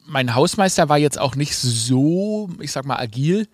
mein 0.05 0.35
Hausmeister 0.35 0.89
war 0.89 0.97
jetzt 0.97 1.19
auch 1.19 1.35
nicht 1.35 1.55
so, 1.55 2.49
ich 2.59 2.71
sag 2.71 2.85
mal, 2.85 2.97
agil 2.97 3.47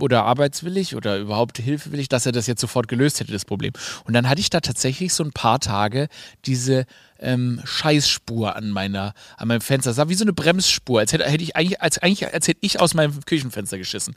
oder 0.00 0.24
arbeitswillig 0.24 0.94
oder 0.94 1.18
überhaupt 1.18 1.58
hilfewillig, 1.58 2.08
dass 2.08 2.26
er 2.26 2.32
das 2.32 2.46
jetzt 2.46 2.60
sofort 2.60 2.88
gelöst 2.88 3.20
hätte, 3.20 3.32
das 3.32 3.44
Problem. 3.44 3.72
Und 4.04 4.14
dann 4.14 4.28
hatte 4.28 4.40
ich 4.40 4.50
da 4.50 4.60
tatsächlich 4.60 5.12
so 5.12 5.24
ein 5.24 5.32
paar 5.32 5.60
Tage 5.60 6.08
diese 6.44 6.86
ähm, 7.18 7.60
Scheißspur 7.64 8.54
an 8.54 8.70
meiner, 8.70 9.14
an 9.36 9.48
meinem 9.48 9.60
Fenster. 9.60 9.90
Das 9.90 9.96
sah 9.96 10.08
wie 10.08 10.14
so 10.14 10.24
eine 10.24 10.32
Bremsspur, 10.32 11.00
als 11.00 11.12
hätte, 11.12 11.24
hätte 11.24 11.42
ich 11.42 11.56
eigentlich, 11.56 11.80
als, 11.80 11.98
eigentlich, 11.98 12.32
als 12.32 12.48
hätte 12.48 12.60
ich 12.62 12.80
aus 12.80 12.94
meinem 12.94 13.24
Küchenfenster 13.24 13.78
geschissen. 13.78 14.14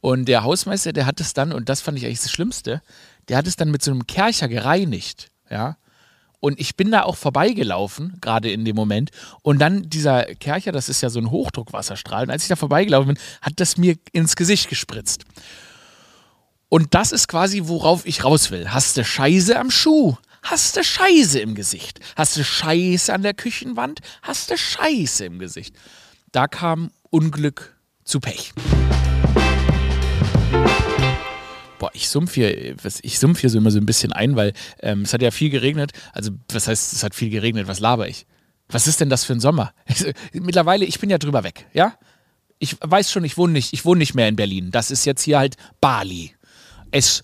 Und 0.00 0.26
der 0.26 0.42
Hausmeister, 0.42 0.92
der 0.92 1.06
hat 1.06 1.20
es 1.20 1.32
dann, 1.32 1.52
und 1.52 1.68
das 1.68 1.80
fand 1.80 1.96
ich 1.96 2.04
eigentlich 2.04 2.20
das 2.20 2.30
Schlimmste, 2.30 2.82
der 3.28 3.38
hat 3.38 3.46
es 3.46 3.56
dann 3.56 3.70
mit 3.70 3.82
so 3.82 3.90
einem 3.90 4.06
Kercher 4.06 4.48
gereinigt. 4.48 5.30
Ja, 5.50 5.76
und 6.44 6.60
ich 6.60 6.76
bin 6.76 6.90
da 6.90 7.04
auch 7.04 7.16
vorbeigelaufen, 7.16 8.18
gerade 8.20 8.52
in 8.52 8.66
dem 8.66 8.76
Moment. 8.76 9.12
Und 9.40 9.60
dann 9.60 9.88
dieser 9.88 10.24
Kercher, 10.24 10.72
das 10.72 10.90
ist 10.90 11.00
ja 11.00 11.08
so 11.08 11.18
ein 11.18 11.30
Hochdruckwasserstrahl. 11.30 12.24
Und 12.24 12.30
als 12.30 12.42
ich 12.42 12.50
da 12.50 12.56
vorbeigelaufen 12.56 13.14
bin, 13.14 13.22
hat 13.40 13.54
das 13.56 13.78
mir 13.78 13.96
ins 14.12 14.36
Gesicht 14.36 14.68
gespritzt. 14.68 15.24
Und 16.68 16.92
das 16.92 17.12
ist 17.12 17.28
quasi, 17.28 17.62
worauf 17.64 18.04
ich 18.04 18.24
raus 18.24 18.50
will. 18.50 18.70
Hast 18.72 18.98
du 18.98 19.04
Scheiße 19.06 19.58
am 19.58 19.70
Schuh? 19.70 20.18
Hast 20.42 20.76
du 20.76 20.84
Scheiße 20.84 21.40
im 21.40 21.54
Gesicht? 21.54 22.00
Hast 22.14 22.36
du 22.36 22.44
Scheiße 22.44 23.14
an 23.14 23.22
der 23.22 23.32
Küchenwand? 23.32 24.00
Hast 24.20 24.50
du 24.50 24.58
Scheiße 24.58 25.24
im 25.24 25.38
Gesicht? 25.38 25.74
Da 26.30 26.46
kam 26.46 26.90
Unglück 27.08 27.74
zu 28.04 28.20
Pech. 28.20 28.52
Ich 31.96 32.08
sumpf 32.08 32.34
hier, 32.34 32.76
ich 33.02 33.18
sumpf 33.18 33.40
hier 33.40 33.50
so 33.50 33.58
immer 33.58 33.70
so 33.70 33.78
ein 33.78 33.86
bisschen 33.86 34.12
ein, 34.12 34.34
weil 34.34 34.52
ähm, 34.82 35.02
es 35.02 35.12
hat 35.12 35.22
ja 35.22 35.30
viel 35.30 35.48
geregnet. 35.48 35.92
Also, 36.12 36.32
was 36.52 36.66
heißt, 36.68 36.92
es 36.92 37.02
hat 37.04 37.14
viel 37.14 37.30
geregnet? 37.30 37.68
Was 37.68 37.78
laber 37.78 38.08
ich? 38.08 38.26
Was 38.68 38.86
ist 38.86 39.00
denn 39.00 39.08
das 39.08 39.24
für 39.24 39.32
ein 39.32 39.40
Sommer? 39.40 39.72
Mittlerweile, 40.32 40.84
ich 40.84 40.98
bin 40.98 41.08
ja 41.08 41.18
drüber 41.18 41.44
weg, 41.44 41.66
ja? 41.72 41.94
Ich 42.58 42.76
weiß 42.80 43.12
schon, 43.12 43.24
ich 43.24 43.36
wohne 43.36 43.52
nicht, 43.52 43.72
ich 43.72 43.84
wohne 43.84 43.98
nicht 43.98 44.14
mehr 44.14 44.28
in 44.28 44.36
Berlin. 44.36 44.70
Das 44.70 44.90
ist 44.90 45.04
jetzt 45.04 45.22
hier 45.22 45.38
halt 45.38 45.56
Bali. 45.80 46.34
Es 46.90 47.22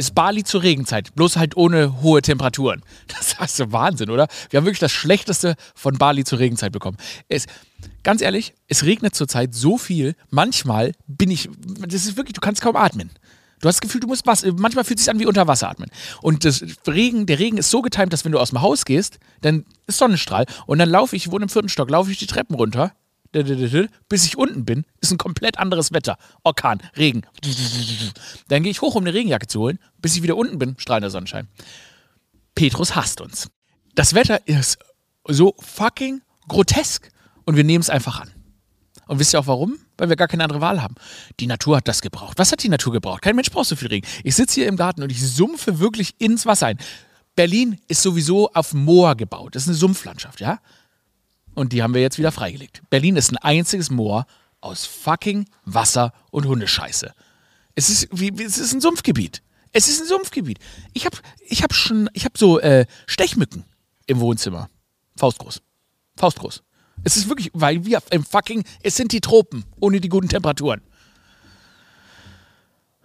ist 0.00 0.14
Bali 0.14 0.44
zur 0.44 0.62
Regenzeit, 0.62 1.14
bloß 1.14 1.36
halt 1.36 1.56
ohne 1.56 2.02
hohe 2.02 2.22
Temperaturen. 2.22 2.82
Das 3.06 3.50
ist 3.50 3.56
so 3.56 3.70
Wahnsinn, 3.72 4.10
oder? 4.10 4.28
Wir 4.48 4.58
haben 4.58 4.64
wirklich 4.64 4.80
das 4.80 4.92
Schlechteste 4.92 5.56
von 5.74 5.98
Bali 5.98 6.24
zur 6.24 6.38
Regenzeit 6.38 6.72
bekommen. 6.72 6.96
Es, 7.28 7.46
ganz 8.02 8.22
ehrlich, 8.22 8.54
es 8.68 8.84
regnet 8.84 9.14
zurzeit 9.14 9.54
so 9.54 9.78
viel. 9.78 10.14
Manchmal 10.30 10.92
bin 11.06 11.30
ich, 11.30 11.50
das 11.86 12.06
ist 12.06 12.16
wirklich, 12.16 12.32
du 12.32 12.40
kannst 12.40 12.62
kaum 12.62 12.76
atmen. 12.76 13.10
Du 13.60 13.68
hast 13.68 13.76
das 13.76 13.80
Gefühl, 13.80 14.00
du 14.00 14.06
musst 14.06 14.26
was. 14.26 14.44
Manchmal 14.56 14.84
fühlt 14.84 14.98
es 14.98 15.04
sich 15.04 15.12
an 15.12 15.20
wie 15.20 15.26
unter 15.26 15.46
Wasser 15.46 15.68
atmen. 15.68 15.90
Und 16.22 16.44
das 16.44 16.64
Regen, 16.86 17.26
der 17.26 17.38
Regen 17.38 17.58
ist 17.58 17.70
so 17.70 17.82
getimt, 17.82 18.12
dass 18.12 18.24
wenn 18.24 18.32
du 18.32 18.38
aus 18.38 18.50
dem 18.50 18.62
Haus 18.62 18.84
gehst, 18.84 19.18
dann 19.42 19.66
ist 19.86 19.98
Sonnenstrahl. 19.98 20.46
Und 20.66 20.78
dann 20.78 20.88
laufe 20.88 21.14
ich, 21.14 21.26
ich 21.26 21.32
wohne 21.32 21.44
im 21.44 21.48
vierten 21.50 21.68
Stock, 21.68 21.90
laufe 21.90 22.10
ich 22.10 22.18
die 22.18 22.26
Treppen 22.26 22.56
runter, 22.56 22.92
bis 24.08 24.24
ich 24.24 24.36
unten 24.36 24.64
bin, 24.64 24.84
ist 25.00 25.12
ein 25.12 25.18
komplett 25.18 25.58
anderes 25.58 25.92
Wetter. 25.92 26.16
Orkan, 26.42 26.80
Regen. 26.96 27.22
Dann 28.48 28.62
gehe 28.62 28.72
ich 28.72 28.80
hoch, 28.80 28.96
um 28.96 29.04
eine 29.04 29.14
Regenjacke 29.14 29.46
zu 29.46 29.60
holen, 29.60 29.78
bis 29.98 30.16
ich 30.16 30.22
wieder 30.22 30.36
unten 30.36 30.58
bin, 30.58 30.76
strahlender 30.78 31.10
Sonnenschein. 31.10 31.46
Petrus 32.54 32.96
hasst 32.96 33.20
uns. 33.20 33.48
Das 33.94 34.14
Wetter 34.14 34.46
ist 34.48 34.78
so 35.28 35.54
fucking 35.58 36.22
grotesk 36.48 37.10
und 37.44 37.56
wir 37.56 37.64
nehmen 37.64 37.82
es 37.82 37.90
einfach 37.90 38.20
an. 38.20 38.30
Und 39.06 39.18
wisst 39.18 39.34
ihr 39.34 39.40
auch 39.40 39.46
warum? 39.46 39.78
Weil 40.00 40.08
wir 40.08 40.16
gar 40.16 40.28
keine 40.28 40.44
andere 40.44 40.62
Wahl 40.62 40.82
haben. 40.82 40.94
Die 41.40 41.46
Natur 41.46 41.76
hat 41.76 41.86
das 41.86 42.00
gebraucht. 42.00 42.38
Was 42.38 42.50
hat 42.50 42.62
die 42.62 42.70
Natur 42.70 42.94
gebraucht? 42.94 43.20
Kein 43.20 43.36
Mensch 43.36 43.50
braucht 43.50 43.68
so 43.68 43.76
viel 43.76 43.88
Regen. 43.88 44.08
Ich 44.24 44.34
sitze 44.34 44.54
hier 44.54 44.66
im 44.66 44.76
Garten 44.76 45.02
und 45.02 45.12
ich 45.12 45.22
sumpfe 45.22 45.78
wirklich 45.78 46.14
ins 46.18 46.46
Wasser 46.46 46.68
ein. 46.68 46.78
Berlin 47.36 47.78
ist 47.86 48.00
sowieso 48.00 48.50
auf 48.52 48.72
Moor 48.72 49.14
gebaut. 49.14 49.54
Das 49.54 49.64
ist 49.64 49.68
eine 49.68 49.76
Sumpflandschaft, 49.76 50.40
ja? 50.40 50.58
Und 51.54 51.74
die 51.74 51.82
haben 51.82 51.92
wir 51.92 52.00
jetzt 52.00 52.16
wieder 52.16 52.32
freigelegt. 52.32 52.80
Berlin 52.88 53.16
ist 53.16 53.30
ein 53.30 53.36
einziges 53.36 53.90
Moor 53.90 54.24
aus 54.62 54.86
fucking 54.86 55.46
Wasser 55.66 56.14
und 56.30 56.46
Hundescheiße. 56.46 57.12
Es 57.74 57.90
ist, 57.90 58.08
wie, 58.10 58.32
es 58.42 58.56
ist 58.56 58.72
ein 58.72 58.80
Sumpfgebiet. 58.80 59.42
Es 59.72 59.86
ist 59.86 60.00
ein 60.00 60.06
Sumpfgebiet. 60.06 60.60
Ich 60.94 61.04
habe 61.04 61.18
ich 61.46 61.62
hab 61.62 61.74
schon, 61.74 62.08
so 62.36 62.58
äh, 62.58 62.86
Stechmücken 63.06 63.64
im 64.06 64.20
Wohnzimmer. 64.20 64.70
Faustgroß. 65.18 65.60
Faustgroß. 66.16 66.62
Es 67.04 67.16
ist 67.16 67.28
wirklich, 67.28 67.50
weil 67.54 67.84
wir 67.84 68.00
im 68.10 68.24
fucking, 68.24 68.64
es 68.82 68.96
sind 68.96 69.12
die 69.12 69.20
Tropen 69.20 69.64
ohne 69.80 70.00
die 70.00 70.08
guten 70.08 70.28
Temperaturen. 70.28 70.80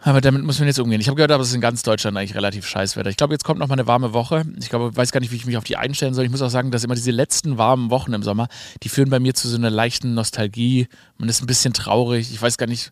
Aber 0.06 0.22
damit 0.22 0.44
muss 0.44 0.60
man 0.60 0.68
jetzt 0.68 0.78
umgehen. 0.78 1.02
Ich 1.02 1.08
habe 1.08 1.16
gehört, 1.16 1.32
aber 1.32 1.42
es 1.42 1.50
ist 1.50 1.56
in 1.56 1.62
ganz 1.62 1.82
Deutschland 1.82 2.16
eigentlich 2.16 2.36
relativ 2.36 2.68
scheiß 2.68 2.96
Wetter. 2.96 3.10
Ich 3.10 3.18
glaube, 3.18 3.34
jetzt 3.34 3.44
kommt 3.44 3.60
noch 3.60 3.68
mal 3.68 3.74
eine 3.74 3.88
warme 3.88 4.14
Woche. 4.14 4.46
Ich 4.60 4.70
glaube, 4.70 4.90
ich 4.92 4.96
weiß 4.96 5.12
gar 5.12 5.20
nicht, 5.20 5.32
wie 5.32 5.36
ich 5.36 5.48
mich 5.48 5.58
auf 5.58 5.64
die 5.64 5.78
einstellen 5.78 6.14
soll. 6.14 6.26
Ich 6.26 6.30
muss 6.30 6.44
auch 6.44 6.52
sagen, 6.52 6.70
dass 6.70 6.84
immer 6.84 6.94
diese 6.94 7.10
letzten 7.10 7.58
warmen 7.58 7.90
Wochen 7.90 8.14
im 8.14 8.22
Sommer, 8.22 8.48
die 8.84 8.90
führen 8.90 9.10
bei 9.10 9.20
mir 9.20 9.34
zu 9.34 9.48
so 9.48 9.58
einer 9.58 9.72
leichten 9.72 10.14
Nostalgie. 10.14 10.88
Man 11.18 11.28
ist 11.28 11.42
ein 11.42 11.48
bisschen 11.48 11.74
traurig. 11.74 12.32
Ich 12.32 12.40
weiß 12.40 12.60
gar 12.60 12.68
nicht, 12.68 12.92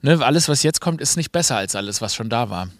ne, 0.00 0.24
alles, 0.24 0.48
was 0.48 0.62
jetzt 0.62 0.80
kommt, 0.80 1.02
ist 1.02 1.18
nicht 1.18 1.32
besser 1.32 1.58
als 1.58 1.76
alles, 1.76 2.00
was 2.00 2.14
schon 2.14 2.30
da 2.30 2.48
war. 2.48 2.70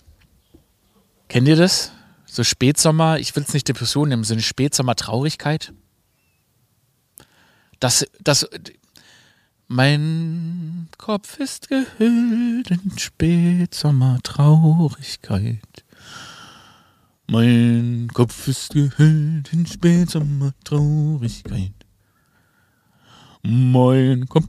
Kennt 1.29 1.47
ihr 1.47 1.57
das? 1.57 1.93
So 2.25 2.43
Spätsommer, 2.43 3.19
ich 3.19 3.37
will 3.37 3.45
es 3.47 3.53
nicht 3.53 3.69
Depression 3.69 4.09
nehmen, 4.09 4.25
so 4.25 4.33
eine 4.33 4.43
Spätsommer-Traurigkeit. 4.43 5.75
Das, 7.85 8.01
das, 8.23 8.49
mein 9.69 10.89
Kopf 10.97 11.39
ist 11.39 11.69
gehüllt 11.69 12.71
in 12.71 12.99
Spätsommertraurigkeit. 12.99 15.85
Mein 17.27 18.09
Kopf 18.15 18.49
ist 18.49 18.73
gehüllt 18.73 19.53
in 19.53 19.67
Spätsommertraurigkeit. 19.67 21.75
Mein 23.43 24.27
Kopf. 24.31 24.49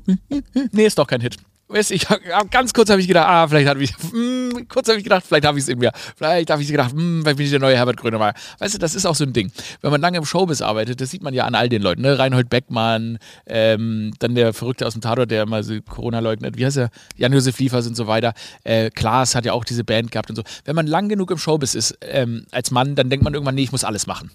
Nee, 0.72 0.86
ist 0.86 0.98
doch 0.98 1.08
kein 1.08 1.20
Hit. 1.20 1.36
Weißt, 1.68 1.90
ich 1.92 2.06
ganz 2.52 2.74
kurz 2.74 2.92
habe 2.92 3.02
ich 3.02 3.08
gedacht, 3.08 3.28
ah, 3.28 3.48
vielleicht 3.48 3.68
habe 3.68 3.84
ich, 3.84 3.92
mm, 3.98 4.68
kurz 4.70 4.88
habe 4.88 5.00
ich 5.00 5.04
gedacht, 5.04 5.24
vielleicht 5.28 5.46
habe 5.46 5.58
ich 5.58 5.64
es 5.64 5.68
in 5.68 5.80
mir. 5.80 5.92
Vielleicht 6.16 6.52
habe 6.52 6.62
ich 6.62 6.68
gedacht, 6.68 6.94
mm, 6.94 7.22
vielleicht 7.22 7.38
bin 7.38 7.46
ich 7.46 7.52
der 7.52 7.60
neue 7.60 7.76
Herbert 7.76 7.98
Grönemeyer. 7.98 8.36
Weißt 8.60 8.76
du, 8.76 8.78
das 8.78 8.94
ist 8.94 9.08
auch 9.08 9.16
so 9.16 9.24
ein 9.24 9.34
Ding. 9.34 9.52
Wenn 9.82 9.90
man 9.90 10.00
lange 10.00 10.20
im 10.20 10.26
Showbiz 10.26 10.62
arbeitet, 10.62 11.02
das 11.02 11.10
sieht 11.10 11.24
man 11.24 11.34
ja 11.34 11.46
an 11.46 11.56
all 11.56 11.68
den 11.68 11.82
Leuten, 11.82 12.04
ne? 12.04 12.20
Reinhold 12.20 12.50
Beckmann, 12.50 13.18
ähm, 13.48 14.14
dann 14.20 14.36
der 14.36 14.54
Verrückte 14.54 14.86
aus 14.86 14.94
dem 14.94 15.02
Tatort, 15.02 15.32
der 15.32 15.42
immer 15.42 15.64
so 15.64 15.74
Corona 15.82 16.20
leugnet, 16.20 16.56
wie 16.56 16.66
heißt 16.68 16.78
er? 16.78 16.90
Jan-Josef 17.18 17.58
Liefers 17.58 17.88
und 17.88 17.96
so 17.96 18.06
weiter. 18.06 18.34
Äh, 18.64 18.92
Klaas 18.92 19.34
hat 19.34 19.46
ja 19.46 19.54
auch 19.54 19.66
diese 19.66 19.84
Band 19.84 20.12
gehabt 20.12 20.30
und 20.30 20.36
so. 20.36 20.44
Wenn 20.66 20.76
man 20.76 20.86
lang 20.86 21.10
genug 21.10 21.32
im 21.32 21.40
Showbiz 21.40 21.74
ist, 21.74 21.98
ähm, 22.02 22.46
als 22.52 22.70
Mann, 22.70 22.94
dann 22.94 23.10
denkt 23.10 23.24
man 23.24 23.34
irgendwann, 23.34 23.56
nee, 23.56 23.64
ich 23.64 23.72
muss 23.72 23.84
alles 23.84 24.06
machen 24.06 24.30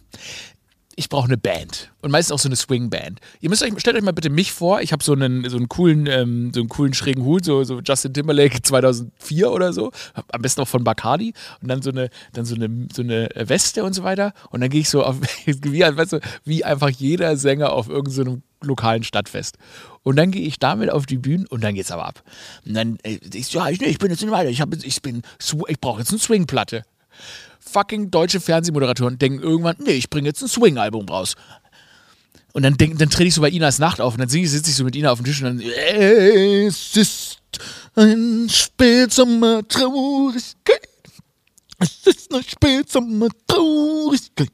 ich 1.00 1.08
brauche 1.08 1.28
eine 1.28 1.38
Band. 1.38 1.90
Und 2.02 2.10
meistens 2.10 2.34
auch 2.34 2.38
so 2.38 2.48
eine 2.48 2.56
Swing-Band. 2.56 3.20
Ihr 3.40 3.48
müsst 3.48 3.62
euch, 3.62 3.72
stellt 3.78 3.96
euch 3.96 4.02
mal 4.02 4.12
bitte 4.12 4.28
mich 4.28 4.52
vor, 4.52 4.82
ich 4.82 4.92
habe 4.92 5.02
so 5.02 5.14
einen, 5.14 5.48
so 5.48 5.56
einen 5.56 5.70
coolen, 5.70 6.06
ähm, 6.06 6.52
so 6.52 6.60
einen 6.60 6.68
coolen 6.68 6.92
schrägen 6.92 7.24
Hut, 7.24 7.46
so, 7.46 7.64
so 7.64 7.80
Justin 7.80 8.12
Timberlake 8.12 8.60
2004 8.60 9.50
oder 9.50 9.72
so. 9.72 9.92
Am 10.30 10.42
besten 10.42 10.60
auch 10.60 10.68
von 10.68 10.84
Bacardi. 10.84 11.32
Und 11.62 11.68
dann 11.68 11.80
so 11.80 11.88
eine, 11.88 12.10
dann 12.34 12.44
so 12.44 12.54
eine, 12.54 12.86
so 12.94 13.00
eine 13.00 13.30
Weste 13.34 13.82
und 13.82 13.94
so 13.94 14.02
weiter. 14.02 14.34
Und 14.50 14.60
dann 14.60 14.68
gehe 14.68 14.82
ich 14.82 14.90
so 14.90 15.02
auf, 15.02 15.16
wie, 15.46 15.80
weißt 15.80 16.12
du, 16.12 16.20
wie 16.44 16.64
einfach 16.64 16.90
jeder 16.90 17.38
Sänger 17.38 17.72
auf 17.72 17.88
irgendeinem 17.88 18.42
so 18.60 18.66
lokalen 18.68 19.02
Stadtfest. 19.02 19.56
Und 20.02 20.16
dann 20.16 20.32
gehe 20.32 20.42
ich 20.42 20.58
damit 20.58 20.90
auf 20.90 21.06
die 21.06 21.16
Bühne 21.16 21.46
und 21.48 21.64
dann 21.64 21.74
geht's 21.74 21.90
aber 21.90 22.04
ab. 22.04 22.22
Und 22.66 22.74
dann, 22.74 22.98
äh, 23.04 23.20
ich, 23.32 23.50
ja, 23.54 23.70
ich, 23.70 23.80
ich 23.80 23.98
bin 23.98 24.10
jetzt 24.10 24.20
nicht 24.20 24.30
weiter. 24.30 24.50
Ich, 24.50 24.60
ich 24.60 25.00
ich 25.02 25.80
brauche 25.80 26.00
jetzt 26.00 26.10
eine 26.10 26.18
Swing-Platte 26.18 26.84
fucking 27.72 28.10
deutsche 28.10 28.40
Fernsehmoderatoren 28.40 29.18
denken 29.18 29.42
irgendwann, 29.42 29.76
nee, 29.78 29.92
ich 29.92 30.10
bringe 30.10 30.28
jetzt 30.28 30.42
ein 30.42 30.48
Swing-Album 30.48 31.08
raus. 31.08 31.34
Und 32.52 32.62
dann, 32.64 32.76
denk, 32.76 32.98
dann 32.98 33.10
trete 33.10 33.28
ich 33.28 33.34
so 33.34 33.42
bei 33.42 33.50
Inas 33.50 33.78
Nacht 33.78 34.00
auf 34.00 34.14
und 34.14 34.20
dann 34.20 34.28
sitze 34.28 34.70
ich 34.70 34.76
so 34.76 34.84
mit 34.84 34.96
Ina 34.96 35.12
auf 35.12 35.20
dem 35.20 35.24
Tisch 35.24 35.42
und 35.42 35.58
dann, 35.58 35.60
es 35.60 36.96
ist 36.96 37.40
ein 37.94 38.48
Spätsommer 38.48 39.66
Traurigkeit. 39.68 40.88
Es 41.78 42.06
ist 42.06 42.32
eine 42.32 42.42
Spätsommer 42.42 43.28
Traurigkeit. 43.46 44.50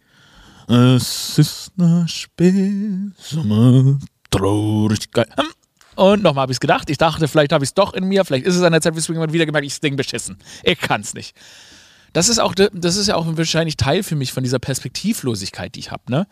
Es 0.68 1.38
ist 1.38 1.72
eine 1.78 2.06
Spätsommer 2.06 3.98
Traurigkeit. 4.30 5.28
Hm. 5.36 5.46
Und 5.96 6.22
nochmal 6.22 6.42
habe 6.42 6.52
ich 6.52 6.56
es 6.56 6.60
gedacht. 6.60 6.90
Ich 6.90 6.98
dachte, 6.98 7.26
vielleicht 7.26 7.52
habe 7.52 7.64
ich 7.64 7.70
es 7.70 7.74
doch 7.74 7.94
in 7.94 8.04
mir. 8.04 8.24
Vielleicht 8.24 8.46
ist 8.46 8.54
es 8.56 8.62
an 8.62 8.72
der 8.72 8.82
Zeit 8.82 8.94
wie 8.96 9.00
Swing 9.00 9.16
wieder 9.32 9.46
gemerkt, 9.46 9.66
ich 9.66 9.72
das 9.72 9.80
Ding 9.80 9.96
beschissen. 9.96 10.36
Ich 10.62 10.78
kann 10.78 11.00
es 11.00 11.14
nicht. 11.14 11.34
Das 12.16 12.30
ist 12.30 12.38
auch, 12.38 12.54
das 12.54 12.96
ist 12.96 13.08
ja 13.08 13.14
auch 13.16 13.26
wahrscheinlich 13.36 13.76
Teil 13.76 14.02
für 14.02 14.16
mich 14.16 14.32
von 14.32 14.42
dieser 14.42 14.58
Perspektivlosigkeit, 14.58 15.74
die 15.74 15.80
ich 15.80 15.90
habe. 15.90 16.02
Ne? 16.08 16.26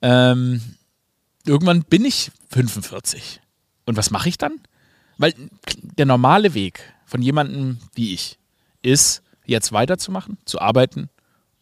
Ähm, 0.00 0.62
irgendwann 1.44 1.82
bin 1.82 2.04
ich 2.04 2.30
45. 2.50 3.40
Und 3.86 3.96
was 3.96 4.12
mache 4.12 4.28
ich 4.28 4.38
dann? 4.38 4.60
Weil 5.18 5.34
der 5.82 6.06
normale 6.06 6.54
Weg 6.54 6.80
von 7.06 7.22
jemandem 7.22 7.78
wie 7.96 8.14
ich 8.14 8.38
ist, 8.82 9.24
jetzt 9.44 9.72
weiterzumachen, 9.72 10.38
zu 10.44 10.60
arbeiten 10.60 11.10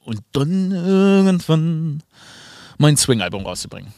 und 0.01 0.21
dann 0.33 0.71
irgendwann 0.71 2.03
mein 2.77 2.99
Swing-Album 2.99 3.47
rauszubringen. 3.47 3.95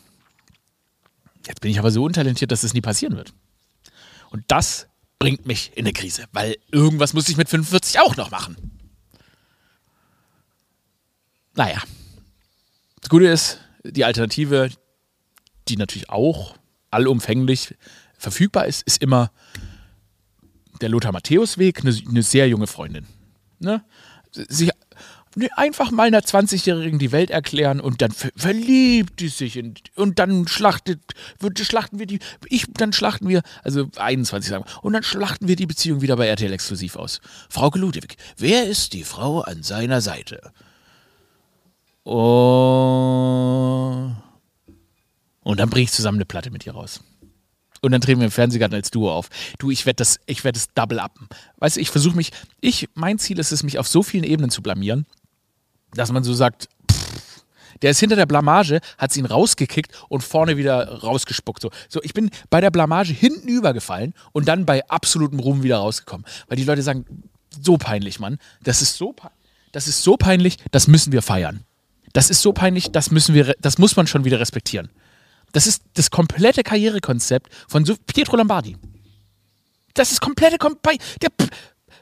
Jetzt 1.44 1.60
bin 1.60 1.72
ich 1.72 1.80
aber 1.80 1.90
so 1.90 2.04
untalentiert, 2.04 2.52
dass 2.52 2.60
das 2.60 2.72
nie 2.72 2.82
passieren 2.82 3.16
wird. 3.16 3.34
Und 4.30 4.44
das 4.46 4.86
bringt 5.18 5.44
mich 5.44 5.72
in 5.74 5.86
eine 5.86 5.92
Krise, 5.92 6.26
weil 6.30 6.56
irgendwas 6.70 7.14
muss 7.14 7.28
ich 7.28 7.36
mit 7.36 7.48
45 7.48 7.98
auch 7.98 8.16
noch 8.16 8.30
machen. 8.30 8.75
Naja. 11.56 11.82
Das 13.00 13.08
Gute 13.08 13.26
ist, 13.26 13.60
die 13.82 14.04
Alternative, 14.04 14.70
die 15.68 15.76
natürlich 15.76 16.10
auch 16.10 16.56
allumfänglich 16.90 17.74
verfügbar 18.18 18.66
ist, 18.66 18.82
ist 18.86 19.02
immer 19.02 19.30
der 20.80 20.90
Lothar 20.90 21.12
Matthäus-Weg, 21.12 21.80
eine, 21.80 21.96
eine, 22.08 22.22
sehr 22.22 22.48
junge 22.48 22.66
Freundin. 22.66 23.06
Ne? 23.58 23.82
Sich 24.32 24.70
einfach 25.54 25.90
mal 25.90 26.06
einer 26.06 26.20
20-Jährigen 26.20 26.98
die 26.98 27.12
Welt 27.12 27.30
erklären 27.30 27.80
und 27.80 28.00
dann 28.00 28.10
verliebt 28.10 29.20
die 29.20 29.28
sich 29.28 29.56
in, 29.56 29.74
und 29.94 30.18
dann 30.18 30.48
schlachtet, 30.48 31.00
wird, 31.38 31.58
schlachten 31.58 31.98
wir 31.98 32.06
die, 32.06 32.20
ich, 32.48 32.66
dann 32.74 32.92
schlachten 32.92 33.28
wir, 33.28 33.42
also 33.62 33.88
21 33.96 34.50
sagen 34.50 34.64
und 34.82 34.92
dann 34.94 35.02
schlachten 35.02 35.48
wir 35.48 35.56
die 35.56 35.66
Beziehung 35.66 36.00
wieder 36.00 36.16
bei 36.16 36.26
RTL 36.26 36.52
exklusiv 36.52 36.96
aus. 36.96 37.20
Frau 37.50 37.70
Ludwig, 37.74 38.16
wer 38.38 38.66
ist 38.66 38.92
die 38.92 39.04
Frau 39.04 39.40
an 39.40 39.62
seiner 39.62 40.00
Seite? 40.00 40.52
Oh. 42.08 43.96
Und 45.42 45.58
dann 45.58 45.68
bringe 45.68 45.82
ich 45.84 45.90
zusammen 45.90 46.18
eine 46.18 46.24
Platte 46.24 46.52
mit 46.52 46.64
ihr 46.64 46.72
raus. 46.72 47.00
Und 47.82 47.90
dann 47.90 48.00
drehen 48.00 48.20
wir 48.20 48.26
im 48.26 48.30
Fernsehgarten 48.30 48.76
als 48.76 48.92
Duo 48.92 49.12
auf. 49.12 49.28
Du, 49.58 49.72
ich 49.72 49.86
werde 49.86 49.96
das, 49.96 50.20
ich 50.26 50.42
das 50.42 50.68
double 50.72 51.00
uppen. 51.00 51.28
Weißt 51.58 51.76
du, 51.76 51.80
ich 51.80 51.90
versuche 51.90 52.14
mich, 52.16 52.30
ich, 52.60 52.88
mein 52.94 53.18
Ziel 53.18 53.40
ist 53.40 53.50
es, 53.50 53.64
mich 53.64 53.80
auf 53.80 53.88
so 53.88 54.04
vielen 54.04 54.22
Ebenen 54.22 54.50
zu 54.50 54.62
blamieren, 54.62 55.04
dass 55.94 56.12
man 56.12 56.22
so 56.22 56.32
sagt, 56.32 56.68
der 57.82 57.90
ist 57.90 57.98
hinter 57.98 58.14
der 58.14 58.26
Blamage, 58.26 58.80
hat 58.98 59.16
ihn 59.16 59.26
rausgekickt 59.26 59.92
und 60.08 60.22
vorne 60.22 60.56
wieder 60.56 61.00
rausgespuckt. 61.00 61.60
So, 61.60 61.72
so, 61.88 62.00
ich 62.04 62.14
bin 62.14 62.30
bei 62.50 62.60
der 62.60 62.70
Blamage 62.70 63.12
hinten 63.12 63.48
übergefallen 63.48 64.14
und 64.32 64.46
dann 64.46 64.64
bei 64.64 64.88
absolutem 64.88 65.40
Ruhm 65.40 65.64
wieder 65.64 65.78
rausgekommen. 65.78 66.24
Weil 66.46 66.56
die 66.56 66.64
Leute 66.64 66.82
sagen, 66.82 67.04
so 67.60 67.78
peinlich, 67.78 68.20
Mann. 68.20 68.38
Das 68.62 68.80
ist 68.80 68.96
so, 68.96 69.14
das 69.72 69.88
ist 69.88 70.04
so 70.04 70.16
peinlich, 70.16 70.56
das 70.70 70.86
müssen 70.86 71.12
wir 71.12 71.22
feiern. 71.22 71.64
Das 72.16 72.30
ist 72.30 72.40
so 72.40 72.54
peinlich, 72.54 72.92
das 72.92 73.10
müssen 73.10 73.34
wir, 73.34 73.54
das 73.60 73.76
muss 73.76 73.94
man 73.94 74.06
schon 74.06 74.24
wieder 74.24 74.40
respektieren. 74.40 74.88
Das 75.52 75.66
ist 75.66 75.82
das 75.92 76.10
komplette 76.10 76.62
Karrierekonzept 76.62 77.52
von 77.68 77.84
Pietro 78.06 78.38
Lombardi. 78.38 78.78
Das 79.92 80.12
ist 80.12 80.22
komplette 80.22 80.56
der, 80.56 81.30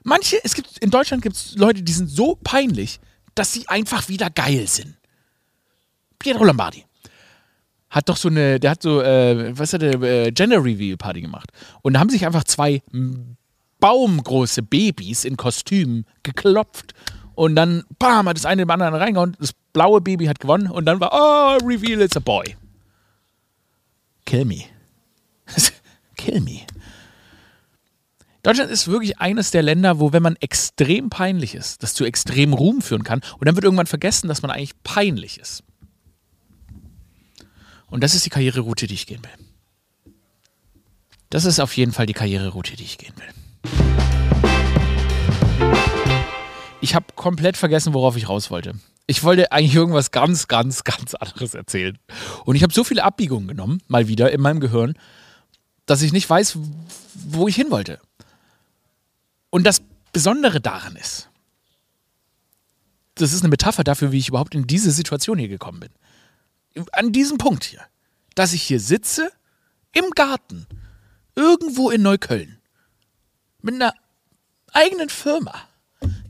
manche, 0.04 0.38
es 0.44 0.54
gibt 0.54 0.78
in 0.78 0.90
Deutschland 0.90 1.21
gibt 1.21 1.35
es 1.35 1.56
Leute, 1.56 1.83
die 1.83 1.92
sind 1.92 2.09
so 2.09 2.38
peinlich, 2.44 3.00
dass 3.35 3.52
sie 3.52 3.66
einfach 3.66 4.09
wieder 4.09 4.30
geil 4.30 4.68
sind. 4.68 4.94
Pietro 6.21 6.44
Lombardi 6.44 6.85
hat 7.90 8.09
doch 8.09 8.16
so 8.16 8.28
eine, 8.28 8.61
der 8.61 8.71
hat 8.71 8.83
so, 8.83 9.02
äh, 9.02 9.59
was 9.59 9.73
hat 9.73 9.83
der, 9.83 10.00
äh, 10.00 10.30
Gender 10.30 10.62
Reveal 10.62 10.97
Party 10.97 11.23
gemacht. 11.23 11.50
Und 11.83 11.94
da 11.94 11.99
haben 11.99 12.11
sich 12.11 12.25
einfach 12.25 12.44
zwei 12.44 12.83
baumgroße 13.80 14.62
Babys 14.62 15.25
in 15.25 15.37
Kostümen 15.37 16.06
geklopft 16.23 16.94
und 17.34 17.56
dann, 17.56 17.84
bam, 17.98 18.28
hat 18.28 18.36
das 18.36 18.46
eine 18.46 18.62
dem 18.62 18.70
anderen 18.70 18.94
reingehauen. 18.94 19.36
Das 19.40 19.52
blaue 19.72 20.00
Baby 20.00 20.26
hat 20.26 20.40
gewonnen. 20.40 20.70
Und 20.70 20.86
dann 20.86 21.00
war, 21.00 21.10
oh, 21.12 21.66
reveal 21.66 22.00
it's 22.00 22.16
a 22.16 22.20
boy. 22.20 22.56
Kill 24.24 24.44
me. 24.44 24.64
Kill 26.16 26.40
me. 26.40 26.60
Deutschland 28.42 28.70
ist 28.70 28.88
wirklich 28.88 29.18
eines 29.18 29.50
der 29.50 29.62
Länder, 29.62 29.98
wo, 29.98 30.12
wenn 30.12 30.22
man 30.22 30.36
extrem 30.36 31.08
peinlich 31.08 31.54
ist, 31.54 31.82
das 31.82 31.94
zu 31.94 32.04
extrem 32.04 32.52
Ruhm 32.52 32.82
führen 32.82 33.02
kann. 33.02 33.20
Und 33.38 33.46
dann 33.46 33.56
wird 33.56 33.64
irgendwann 33.64 33.86
vergessen, 33.86 34.28
dass 34.28 34.42
man 34.42 34.50
eigentlich 34.50 34.74
peinlich 34.84 35.40
ist. 35.40 35.64
Und 37.86 38.02
das 38.02 38.14
ist 38.14 38.26
die 38.26 38.30
Karriereroute, 38.30 38.86
die 38.86 38.94
ich 38.94 39.06
gehen 39.06 39.22
will. 39.22 40.12
Das 41.30 41.46
ist 41.46 41.58
auf 41.58 41.76
jeden 41.76 41.92
Fall 41.92 42.06
die 42.06 42.12
Karriereroute, 42.12 42.76
die 42.76 42.84
ich 42.84 42.98
gehen 42.98 43.14
will. 43.16 44.24
Ich 46.84 46.94
habe 46.94 47.06
komplett 47.16 47.56
vergessen, 47.56 47.94
worauf 47.94 48.14
ich 48.14 48.28
raus 48.28 48.50
wollte. 48.50 48.74
Ich 49.06 49.24
wollte 49.24 49.50
eigentlich 49.52 49.74
irgendwas 49.74 50.10
ganz, 50.10 50.48
ganz, 50.48 50.84
ganz 50.84 51.14
anderes 51.14 51.54
erzählen. 51.54 51.98
Und 52.44 52.56
ich 52.56 52.62
habe 52.62 52.74
so 52.74 52.84
viele 52.84 53.04
Abbiegungen 53.04 53.48
genommen, 53.48 53.80
mal 53.88 54.06
wieder 54.06 54.30
in 54.32 54.42
meinem 54.42 54.60
Gehirn, 54.60 54.92
dass 55.86 56.02
ich 56.02 56.12
nicht 56.12 56.28
weiß, 56.28 56.58
wo 57.14 57.48
ich 57.48 57.56
hin 57.56 57.70
wollte. 57.70 58.00
Und 59.48 59.64
das 59.64 59.80
Besondere 60.12 60.60
daran 60.60 60.96
ist, 60.96 61.30
das 63.14 63.32
ist 63.32 63.40
eine 63.40 63.48
Metapher 63.48 63.82
dafür, 63.82 64.12
wie 64.12 64.18
ich 64.18 64.28
überhaupt 64.28 64.54
in 64.54 64.66
diese 64.66 64.90
Situation 64.90 65.38
hier 65.38 65.48
gekommen 65.48 65.80
bin. 65.80 66.84
An 66.92 67.12
diesem 67.12 67.38
Punkt 67.38 67.64
hier, 67.64 67.80
dass 68.34 68.52
ich 68.52 68.62
hier 68.62 68.78
sitze 68.78 69.30
im 69.92 70.10
Garten, 70.10 70.66
irgendwo 71.34 71.88
in 71.88 72.02
Neukölln, 72.02 72.58
mit 73.62 73.74
einer 73.74 73.94
eigenen 74.74 75.08
Firma. 75.08 75.66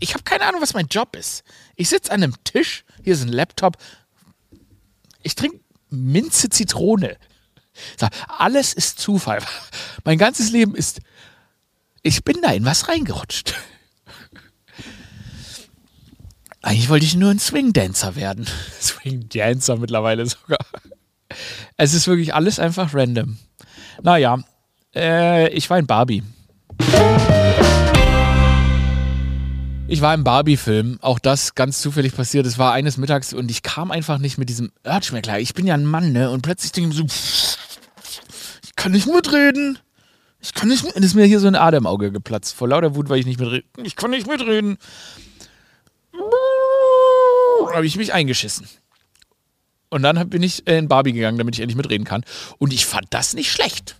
Ich 0.04 0.12
habe 0.12 0.23
keine 0.23 0.44
Ahnung, 0.44 0.61
was 0.61 0.75
mein 0.75 0.88
Job 0.88 1.16
ist. 1.16 1.44
Ich 1.76 1.88
sitze 1.88 2.12
an 2.12 2.23
einem 2.23 2.34
Tisch, 2.44 2.84
hier 3.02 3.14
ist 3.14 3.23
ein 3.23 3.28
Laptop, 3.28 3.78
ich 5.23 5.34
trinke 5.34 5.61
Minze 5.88 6.50
Zitrone. 6.50 7.16
Alles 8.28 8.75
ist 8.75 8.99
Zufall. 8.99 9.38
Mein 10.04 10.18
ganzes 10.18 10.50
Leben 10.50 10.75
ist. 10.75 11.00
Ich 12.02 12.23
bin 12.23 12.37
da 12.42 12.52
in 12.52 12.66
was 12.66 12.87
reingerutscht. 12.88 13.54
Eigentlich 16.61 16.90
wollte 16.90 17.06
ich 17.06 17.14
nur 17.14 17.30
ein 17.30 17.38
Swing-Dancer 17.38 18.14
werden. 18.14 18.46
Swing-Dancer 18.82 19.78
mittlerweile 19.78 20.26
sogar. 20.26 20.66
Es 21.78 21.94
ist 21.94 22.06
wirklich 22.08 22.34
alles 22.34 22.58
einfach 22.58 22.92
random. 22.92 23.38
Naja, 24.02 24.38
äh, 24.94 25.49
ich 25.49 25.70
war 25.70 25.78
in 25.78 25.87
Barbie. 25.87 26.23
Ich 29.87 30.00
war 30.00 30.14
im 30.14 30.25
Barbie-Film, 30.25 30.99
auch 31.03 31.19
das 31.19 31.55
ganz 31.55 31.81
zufällig 31.81 32.17
passiert. 32.17 32.47
Es 32.47 32.59
war 32.59 32.73
eines 32.73 32.97
Mittags 32.97 33.33
und 33.33 33.50
ich 33.50 33.62
kam 33.62 33.91
einfach 33.91 34.19
nicht 34.19 34.38
mit 34.38 34.49
diesem 34.49 34.73
mehr 34.85 35.23
klar. 35.23 35.38
Ich 35.38 35.55
bin 35.55 35.67
ja 35.67 35.75
ein 35.75 35.85
Mann, 35.85 36.12
ne? 36.12 36.31
Und 36.31 36.43
plötzlich 36.43 36.73
denke 36.73 36.91
ich 36.91 36.97
mir 36.97 37.09
so, 37.09 37.57
ich 38.64 38.76
kann 38.76 38.93
nicht 38.93 39.07
mitreden. 39.07 39.79
Ich 40.41 40.55
kann 40.55 40.69
nicht 40.69 40.85
mitreden. 40.85 41.05
Ist 41.05 41.14
mir 41.14 41.26
hier 41.26 41.41
so 41.41 41.47
ein 41.47 41.55
Ader 41.55 41.79
im 41.79 41.87
Auge 41.87 42.11
geplatzt. 42.11 42.55
Vor 42.55 42.69
lauter 42.69 42.95
Wut, 42.95 43.09
weil 43.09 43.21
ich 43.21 43.26
nicht 43.26 43.38
mitreden. 43.38 43.69
Ich 43.83 43.95
kann 43.97 44.11
nicht 44.11 44.26
mitreden 44.26 44.79
habe 47.75 47.87
ich 47.87 47.97
mich 47.97 48.12
eingeschissen. 48.12 48.69
Und 49.91 50.03
dann 50.03 50.29
bin 50.29 50.43
ich 50.43 50.67
in 50.67 50.88
Barbie 50.88 51.12
gegangen, 51.12 51.38
damit 51.38 51.55
ich 51.55 51.61
endlich 51.61 51.76
mitreden 51.76 52.05
kann. 52.05 52.25
Und 52.59 52.73
ich 52.73 52.87
fand 52.87 53.07
das 53.11 53.35
nicht 53.35 53.53
schlecht. 53.53 53.97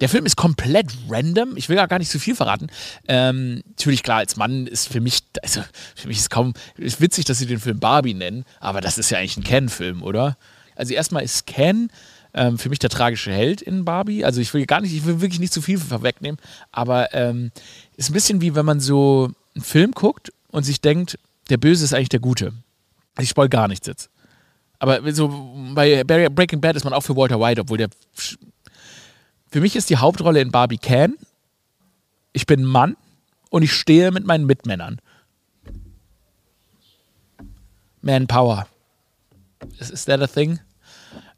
Der 0.00 0.08
Film 0.08 0.26
ist 0.26 0.36
komplett 0.36 0.86
random. 1.08 1.56
Ich 1.56 1.68
will 1.68 1.76
gar 1.76 1.98
nicht 1.98 2.10
zu 2.10 2.18
viel 2.18 2.36
verraten. 2.36 2.68
Ähm, 3.08 3.62
natürlich, 3.66 4.02
klar, 4.02 4.18
als 4.18 4.36
Mann 4.36 4.66
ist 4.66 4.88
für 4.88 5.00
mich, 5.00 5.20
also 5.42 5.62
für 5.96 6.08
mich 6.08 6.18
ist 6.18 6.30
kaum, 6.30 6.54
ist 6.76 7.00
witzig, 7.00 7.24
dass 7.24 7.38
sie 7.38 7.46
den 7.46 7.58
Film 7.58 7.80
Barbie 7.80 8.14
nennen, 8.14 8.44
aber 8.60 8.80
das 8.80 8.98
ist 8.98 9.10
ja 9.10 9.18
eigentlich 9.18 9.36
ein 9.36 9.44
Ken-Film, 9.44 10.02
oder? 10.02 10.36
Also 10.76 10.94
erstmal 10.94 11.24
ist 11.24 11.46
Ken 11.46 11.90
ähm, 12.34 12.58
für 12.58 12.68
mich 12.68 12.78
der 12.78 12.90
tragische 12.90 13.32
Held 13.32 13.60
in 13.60 13.84
Barbie. 13.84 14.24
Also 14.24 14.40
ich 14.40 14.54
will 14.54 14.64
gar 14.66 14.80
nicht, 14.80 14.94
ich 14.94 15.04
will 15.04 15.20
wirklich 15.20 15.40
nicht 15.40 15.52
zu 15.52 15.60
viel 15.60 15.78
vorwegnehmen, 15.78 16.38
aber 16.70 17.12
ähm, 17.14 17.50
ist 17.96 18.10
ein 18.10 18.14
bisschen 18.14 18.40
wie 18.40 18.54
wenn 18.54 18.66
man 18.66 18.80
so 18.80 19.30
einen 19.54 19.64
Film 19.64 19.90
guckt 19.90 20.32
und 20.50 20.62
sich 20.62 20.80
denkt, 20.80 21.18
der 21.50 21.56
Böse 21.56 21.84
ist 21.84 21.94
eigentlich 21.94 22.10
der 22.10 22.20
Gute. 22.20 22.52
Ich 23.18 23.30
spoil 23.30 23.48
gar 23.48 23.66
nichts 23.66 23.88
jetzt. 23.88 24.10
Aber 24.78 25.12
so 25.12 25.28
bei 25.74 26.04
Breaking 26.04 26.60
Bad 26.60 26.76
ist 26.76 26.84
man 26.84 26.92
auch 26.92 27.02
für 27.02 27.16
Walter 27.16 27.40
White, 27.40 27.62
obwohl 27.62 27.78
der. 27.78 27.88
Für 29.50 29.60
mich 29.60 29.76
ist 29.76 29.90
die 29.90 29.96
Hauptrolle 29.96 30.40
in 30.40 30.50
Barbie 30.50 30.78
Can. 30.78 31.14
Ich 32.32 32.46
bin 32.46 32.64
Mann 32.64 32.96
und 33.50 33.62
ich 33.62 33.72
stehe 33.72 34.10
mit 34.10 34.26
meinen 34.26 34.46
Mitmännern. 34.46 35.00
Manpower. 38.02 38.66
Is, 39.78 39.90
is 39.90 40.04
that 40.04 40.20
a 40.20 40.26
thing? 40.26 40.60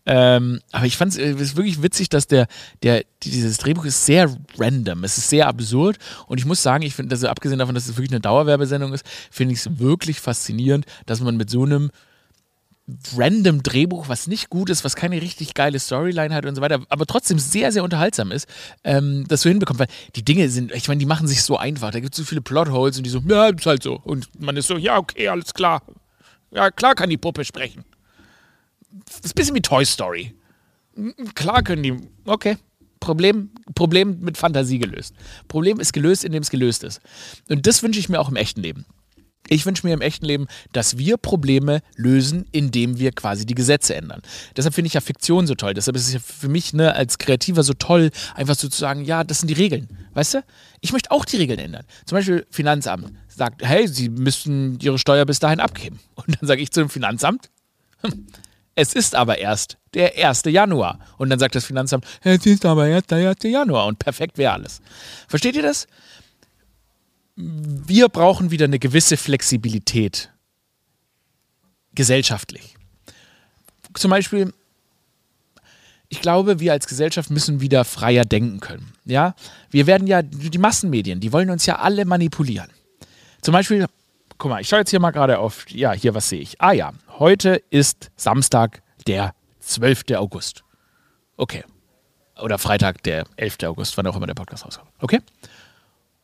Ähm, 0.07 0.61
aber 0.73 0.87
ich 0.87 0.97
fand 0.97 1.17
äh, 1.19 1.31
es 1.31 1.57
wirklich 1.57 1.83
witzig, 1.83 2.09
dass 2.09 2.27
der, 2.27 2.49
der, 2.83 3.05
dieses 3.23 3.59
Drehbuch 3.59 3.85
ist 3.85 4.05
sehr 4.05 4.35
random. 4.59 5.05
Es 5.05 5.19
ist 5.19 5.29
sehr 5.29 5.47
absurd. 5.47 5.99
Und 6.27 6.39
ich 6.39 6.47
muss 6.47 6.63
sagen, 6.63 6.83
ich 6.83 6.95
finde, 6.95 7.15
also 7.15 7.29
abgesehen 7.29 7.59
davon, 7.59 7.75
dass 7.75 7.89
es 7.89 7.97
wirklich 7.97 8.11
eine 8.11 8.21
Dauerwerbesendung 8.21 8.93
ist, 8.93 9.07
finde 9.31 9.55
ich 9.55 9.61
es 9.61 9.79
wirklich 9.79 10.21
faszinierend, 10.21 10.87
dass 11.07 11.21
man 11.21 11.37
mit 11.37 11.51
so 11.51 11.65
einem 11.65 11.91
random 13.17 13.63
Drehbuch, 13.63 14.09
was 14.09 14.27
nicht 14.27 14.51
gut 14.51 14.71
ist, 14.71 14.85
was 14.85 14.97
keine 14.97 15.21
richtig 15.21 15.55
geile 15.55 15.79
Storyline 15.79 16.35
hat 16.35 16.47
und 16.47 16.55
so 16.55 16.61
weiter, 16.61 16.81
aber 16.89 17.07
trotzdem 17.07 17.39
sehr, 17.39 17.73
sehr 17.73 17.85
unterhaltsam 17.85 18.33
ist, 18.33 18.49
ähm, 18.85 19.25
das 19.29 19.43
so 19.43 19.49
hinbekommt. 19.49 19.81
Weil 19.81 19.89
die 20.17 20.25
Dinge 20.25 20.49
sind, 20.49 20.73
ich 20.73 20.89
meine, 20.89 20.99
die 20.99 21.07
machen 21.07 21.27
sich 21.27 21.43
so 21.43 21.57
einfach. 21.57 21.91
Da 21.91 22.01
gibt 22.01 22.15
es 22.15 22.19
so 22.19 22.25
viele 22.25 22.41
Plotholes 22.41 22.97
und 22.97 23.05
die 23.05 23.11
so, 23.11 23.21
ja, 23.27 23.49
ist 23.49 23.67
halt 23.67 23.83
so. 23.83 24.01
Und 24.03 24.29
man 24.41 24.57
ist 24.57 24.67
so, 24.67 24.77
ja, 24.77 24.99
okay, 24.99 25.29
alles 25.29 25.55
klar. 25.55 25.83
Ja, 26.53 26.71
klar 26.71 26.95
kann 26.95 27.11
die 27.11 27.17
Puppe 27.17 27.45
sprechen. 27.45 27.85
Das 29.07 29.21
ist 29.21 29.33
ein 29.33 29.35
bisschen 29.35 29.55
wie 29.55 29.63
Toy 29.63 29.85
Story. 29.85 30.35
Klar 31.35 31.63
können 31.63 31.83
die. 31.83 31.97
Okay. 32.25 32.57
Problem, 32.99 33.51
Problem 33.75 34.21
mit 34.21 34.37
Fantasie 34.37 34.79
gelöst. 34.79 35.15
Problem 35.49 35.81
ist 35.81 35.93
gelöst, 35.93 36.23
indem 36.23 36.43
es 36.43 36.51
gelöst 36.51 36.85
ist. 36.85 37.01
Und 37.49 37.67
das 37.67 37.83
wünsche 37.83 37.99
ich 37.99 38.11
mir 38.11 38.21
auch 38.21 38.29
im 38.29 38.37
echten 38.37 38.61
Leben. 38.61 38.85
Ich 39.53 39.67
wünsche 39.67 39.85
mir 39.85 39.93
im 39.93 40.01
echten 40.01 40.25
Leben, 40.25 40.47
dass 40.73 40.97
wir 40.97 41.17
Probleme 41.17 41.81
lösen, 41.97 42.47
indem 42.53 43.01
wir 43.01 43.11
quasi 43.11 43.45
die 43.45 43.57
Gesetze 43.57 43.97
ändern. 43.97 44.23
Deshalb 44.57 44.77
finde 44.77 44.87
ich 44.87 44.95
ja 44.95 45.01
Fiktion 45.01 45.49
so 45.49 45.57
toll. 45.57 45.75
Deshalb 45.75 45.97
ist 45.97 46.07
es 46.07 46.13
ja 46.15 46.21
für 46.21 46.49
mich 46.49 46.73
ne, 46.73 46.95
als 46.95 47.19
Kreativer 47.19 47.65
so 47.65 47.75
toll, 47.75 48.13
einfach 48.37 48.55
so 48.55 48.69
zu 48.69 48.79
sagen, 48.79 49.05
ja, 49.05 49.25
das 49.25 49.41
sind 49.41 49.49
die 49.49 49.55
Regeln. 49.55 49.89
Weißt 50.15 50.35
du? 50.35 50.45
Ich 50.81 50.93
möchte 50.93 51.11
auch 51.11 51.25
die 51.25 51.37
Regeln 51.37 51.59
ändern. 51.59 51.85
Zum 52.07 52.17
Beispiel 52.17 52.47
Finanzamt 52.49 53.13
sagt, 53.27 53.67
hey, 53.67 53.89
Sie 53.89 54.09
müssten 54.09 54.79
Ihre 54.81 55.01
Steuer 55.01 55.25
bis 55.25 55.41
dahin 55.41 55.59
abgeben. 55.59 55.99
Und 56.15 56.41
dann 56.41 56.47
sage 56.47 56.63
ich 56.63 56.71
zu 56.71 56.79
dem 56.79 56.89
Finanzamt, 56.89 57.51
hm, 58.03 58.29
es 58.77 58.95
ist 58.95 59.17
aber 59.17 59.39
erst 59.39 59.79
der 59.95 60.17
1. 60.17 60.45
Januar. 60.47 61.01
Und 61.19 61.29
dann 61.29 61.41
sagt 61.41 61.57
das 61.57 61.65
Finanzamt, 61.65 62.07
es 62.23 62.47
ist 62.47 62.65
aber 62.65 62.87
erst 62.87 63.11
der 63.11 63.31
1. 63.31 63.43
Januar. 63.43 63.87
Und 63.87 63.99
perfekt 63.99 64.39
wäre 64.39 64.53
alles. 64.53 64.81
Versteht 65.27 65.57
ihr 65.57 65.63
das? 65.63 65.89
Wir 67.43 68.09
brauchen 68.09 68.51
wieder 68.51 68.67
eine 68.67 68.79
gewisse 68.79 69.17
Flexibilität. 69.17 70.31
Gesellschaftlich. 71.95 72.77
Zum 73.95 74.11
Beispiel, 74.11 74.53
ich 76.09 76.21
glaube, 76.21 76.61
wir 76.61 76.73
als 76.73 76.87
Gesellschaft 76.87 77.31
müssen 77.31 77.61
wieder 77.61 77.85
freier 77.85 78.25
denken 78.25 78.61
können. 78.61 78.93
Ja? 79.05 79.35
Wir 79.71 79.87
werden 79.87 80.07
ja, 80.07 80.23
die 80.23 80.59
Massenmedien, 80.59 81.21
die 81.21 81.33
wollen 81.33 81.51
uns 81.51 81.67
ja 81.67 81.79
alle 81.79 82.05
manipulieren. 82.05 82.71
Zum 83.43 83.53
Beispiel, 83.53 83.87
guck 84.39 84.51
mal, 84.51 84.61
ich 84.61 84.69
schaue 84.69 84.81
jetzt 84.81 84.91
hier 84.91 85.01
mal 85.01 85.11
gerade 85.11 85.39
auf, 85.39 85.69
ja, 85.71 85.93
hier, 85.93 86.15
was 86.15 86.29
sehe 86.29 86.41
ich? 86.41 86.61
Ah 86.61 86.73
ja, 86.73 86.93
Heute 87.21 87.63
ist 87.69 88.11
Samstag, 88.17 88.81
der 89.07 89.35
12. 89.59 90.05
August. 90.15 90.65
Okay. 91.37 91.65
Oder 92.41 92.59
Freitag, 92.59 93.03
der 93.03 93.27
11. 93.37 93.59
August, 93.65 93.95
wann 93.99 94.07
auch 94.07 94.17
immer 94.17 94.27
der 94.27 94.33
Podcast 94.33 94.65
rauskommt. 94.65 94.89
Okay? 95.01 95.21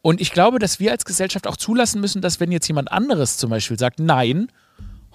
Und 0.07 0.21
ich 0.21 0.31
glaube, 0.31 0.61
dass 0.61 0.79
wir 0.79 0.93
als 0.93 1.05
Gesellschaft 1.05 1.49
auch 1.49 1.57
zulassen 1.57 2.01
müssen, 2.01 2.23
dass 2.23 2.39
wenn 2.39 2.53
jetzt 2.53 2.69
jemand 2.69 2.93
anderes 2.93 3.39
zum 3.39 3.51
Beispiel 3.51 3.77
sagt, 3.77 3.99
nein, 3.99 4.53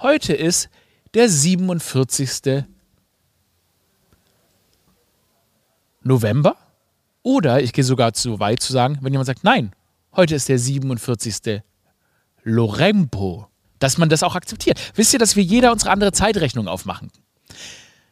heute 0.02 0.34
ist 0.34 0.68
der 1.14 1.30
47. 1.30 2.66
November. 6.04 6.58
Oder 7.24 7.62
ich 7.64 7.72
gehe 7.72 7.86
sogar 7.86 8.12
zu 8.12 8.42
weit 8.42 8.62
zu 8.62 8.74
sagen, 8.74 8.98
wenn 9.00 9.14
jemand 9.14 9.28
sagt, 9.28 9.46
nein, 9.46 9.72
heute 10.14 10.36
ist 10.36 10.50
der 10.50 10.60
47. 10.60 11.62
Lorempo 12.44 13.48
dass 13.80 13.98
man 13.98 14.10
das 14.10 14.24
auch 14.24 14.36
akzeptiert. 14.36 14.78
Wisst 14.96 15.14
ihr, 15.14 15.20
dass 15.20 15.38
wir 15.38 15.44
jeder 15.44 15.72
unsere 15.72 15.92
andere 15.92 16.12
Zeitrechnung 16.12 16.68
aufmachen? 16.68 17.12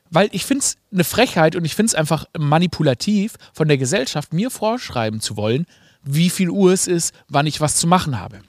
Weil 0.09 0.29
ich 0.31 0.45
finde 0.45 0.63
es 0.63 0.77
eine 0.93 1.03
Frechheit 1.03 1.57
und 1.57 1.65
ich 1.65 1.75
finde 1.75 1.89
es 1.89 1.95
einfach 1.95 2.25
manipulativ 2.37 3.35
von 3.53 3.67
der 3.67 3.77
Gesellschaft, 3.77 4.33
mir 4.33 4.49
vorschreiben 4.49 5.19
zu 5.19 5.35
wollen, 5.35 5.67
wie 6.03 6.29
viel 6.29 6.49
Uhr 6.49 6.71
es 6.71 6.87
ist, 6.87 7.13
wann 7.27 7.47
ich 7.47 7.61
was 7.61 7.75
zu 7.75 7.87
machen 7.87 8.19
habe. 8.19 8.41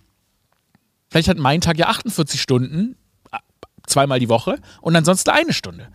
Vielleicht 1.11 1.29
hat 1.29 1.39
mein 1.39 1.61
Tag 1.61 1.79
ja 1.79 1.89
48 1.89 2.41
Stunden, 2.41 2.97
zweimal 3.87 4.21
die 4.21 4.29
Woche 4.29 4.59
und 4.81 4.95
ansonsten 4.95 5.31
eine 5.31 5.53
Stunde. 5.53 5.89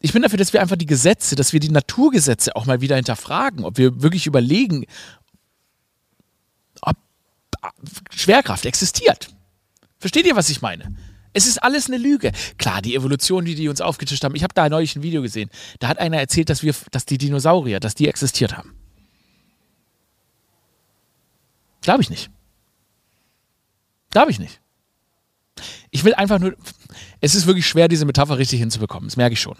Ich 0.00 0.12
bin 0.12 0.22
dafür, 0.22 0.38
dass 0.38 0.52
wir 0.52 0.60
einfach 0.60 0.76
die 0.76 0.86
Gesetze, 0.86 1.36
dass 1.36 1.52
wir 1.52 1.60
die 1.60 1.68
Naturgesetze 1.68 2.56
auch 2.56 2.66
mal 2.66 2.80
wieder 2.80 2.96
hinterfragen, 2.96 3.64
ob 3.64 3.78
wir 3.78 4.02
wirklich 4.02 4.26
überlegen, 4.26 4.86
ob 6.80 6.96
Schwerkraft 8.10 8.66
existiert. 8.66 9.28
Versteht 9.98 10.26
ihr, 10.26 10.34
was 10.34 10.48
ich 10.50 10.62
meine? 10.62 10.96
Es 11.34 11.46
ist 11.46 11.62
alles 11.62 11.86
eine 11.86 11.98
Lüge. 11.98 12.32
Klar, 12.58 12.82
die 12.82 12.94
Evolution, 12.94 13.44
die 13.44 13.54
die 13.54 13.68
uns 13.68 13.80
aufgetischt 13.80 14.24
haben. 14.24 14.34
Ich 14.34 14.42
habe 14.42 14.54
da 14.54 14.68
neulich 14.68 14.96
ein 14.96 15.02
Video 15.02 15.22
gesehen. 15.22 15.50
Da 15.78 15.88
hat 15.88 15.98
einer 15.98 16.18
erzählt, 16.18 16.50
dass 16.50 16.62
wir, 16.62 16.74
dass 16.90 17.06
die 17.06 17.16
Dinosaurier, 17.16 17.78
dass 17.78 17.94
die 17.94 18.08
existiert 18.08 18.56
haben. 18.56 18.74
Glaube 21.82 22.02
ich 22.02 22.10
nicht. 22.10 22.30
Glaube 24.10 24.30
ich 24.30 24.38
nicht. 24.38 24.60
Ich 25.90 26.04
will 26.04 26.14
einfach 26.14 26.38
nur. 26.38 26.56
Es 27.20 27.34
ist 27.34 27.46
wirklich 27.46 27.66
schwer, 27.66 27.88
diese 27.88 28.06
Metapher 28.06 28.38
richtig 28.38 28.60
hinzubekommen. 28.60 29.08
Das 29.08 29.16
merke 29.16 29.34
ich 29.34 29.40
schon. 29.40 29.56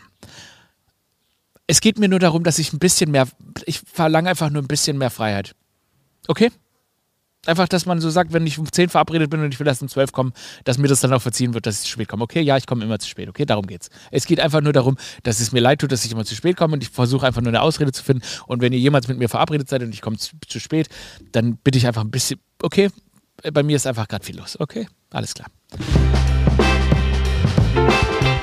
Es 1.67 1.81
geht 1.81 1.99
mir 1.99 2.09
nur 2.09 2.19
darum, 2.19 2.45
dass 2.45 2.59
ich 2.59 2.73
ein 2.73 2.79
bisschen 2.79 3.11
mehr. 3.11 3.29
Ich 3.67 3.81
verlange 3.81 4.31
einfach 4.31 4.51
nur 4.51 4.63
ein 4.63 4.69
bisschen 4.69 4.99
mehr 4.99 5.11
Freiheit. 5.11 5.55
Okay? 6.29 6.51
Einfach, 7.45 7.67
dass 7.67 7.87
man 7.87 8.01
so 8.01 8.09
sagt, 8.09 8.33
wenn 8.33 8.47
ich 8.47 8.57
um 8.61 8.71
10 8.71 8.89
verabredet 8.89 9.29
bin 9.29 9.41
und 9.41 9.53
ich 9.53 9.59
will 9.59 9.67
erst 9.67 9.83
um 9.83 9.89
12 9.89 10.13
kommen, 10.13 10.33
dass 10.63 10.79
mir 10.79 10.87
das 10.87 11.01
dann 11.01 11.13
auch 11.13 11.23
verziehen 11.23 11.55
wird, 11.55 11.67
dass 11.67 11.79
ich 11.79 11.83
zu 11.83 11.89
spät 11.89 12.07
komme. 12.07 12.23
Okay, 12.23 12.41
ja, 12.41 12.57
ich 12.57 12.69
komme 12.69 12.85
immer 12.85 13.01
zu 13.01 13.09
spät. 13.09 13.29
Okay, 13.29 13.45
darum 13.45 13.67
geht's. 13.67 13.91
Es 14.13 14.27
geht 14.27 14.39
einfach 14.39 14.61
nur 14.61 14.73
darum, 14.73 14.97
dass 15.25 15.41
es 15.41 15.51
mir 15.51 15.59
leid 15.59 15.81
tut, 15.81 15.91
dass 15.91 16.05
ich 16.05 16.13
immer 16.13 16.25
zu 16.25 16.37
spät 16.37 16.57
komme 16.57 16.75
und 16.75 16.85
ich 16.85 16.91
versuche 16.91 17.27
einfach 17.27 17.41
nur 17.41 17.49
eine 17.49 17.61
Ausrede 17.61 17.91
zu 17.91 18.05
finden. 18.05 18.23
Und 18.47 18.63
wenn 18.63 18.73
ihr 18.73 18.79
jemals 18.79 19.09
mit 19.09 19.19
mir 19.19 19.29
verabredet 19.29 19.69
seid 19.69 19.83
und 19.83 19.93
ich 19.93 20.01
komme 20.03 20.19
zu, 20.19 20.37
zu 20.47 20.61
spät, 20.61 20.89
dann 21.33 21.57
bitte 21.57 21.79
ich 21.79 21.87
einfach 21.89 22.03
ein 22.03 22.13
bisschen, 22.13 22.39
okay, 22.63 22.91
bei 23.53 23.65
mir 23.65 23.75
ist 23.75 23.89
einfach 23.89 24.07
gerade 24.07 24.25
viel 24.25 24.39
los. 24.39 24.57
Okay, 24.61 24.87
alles 25.11 25.35
klar. 25.35 25.49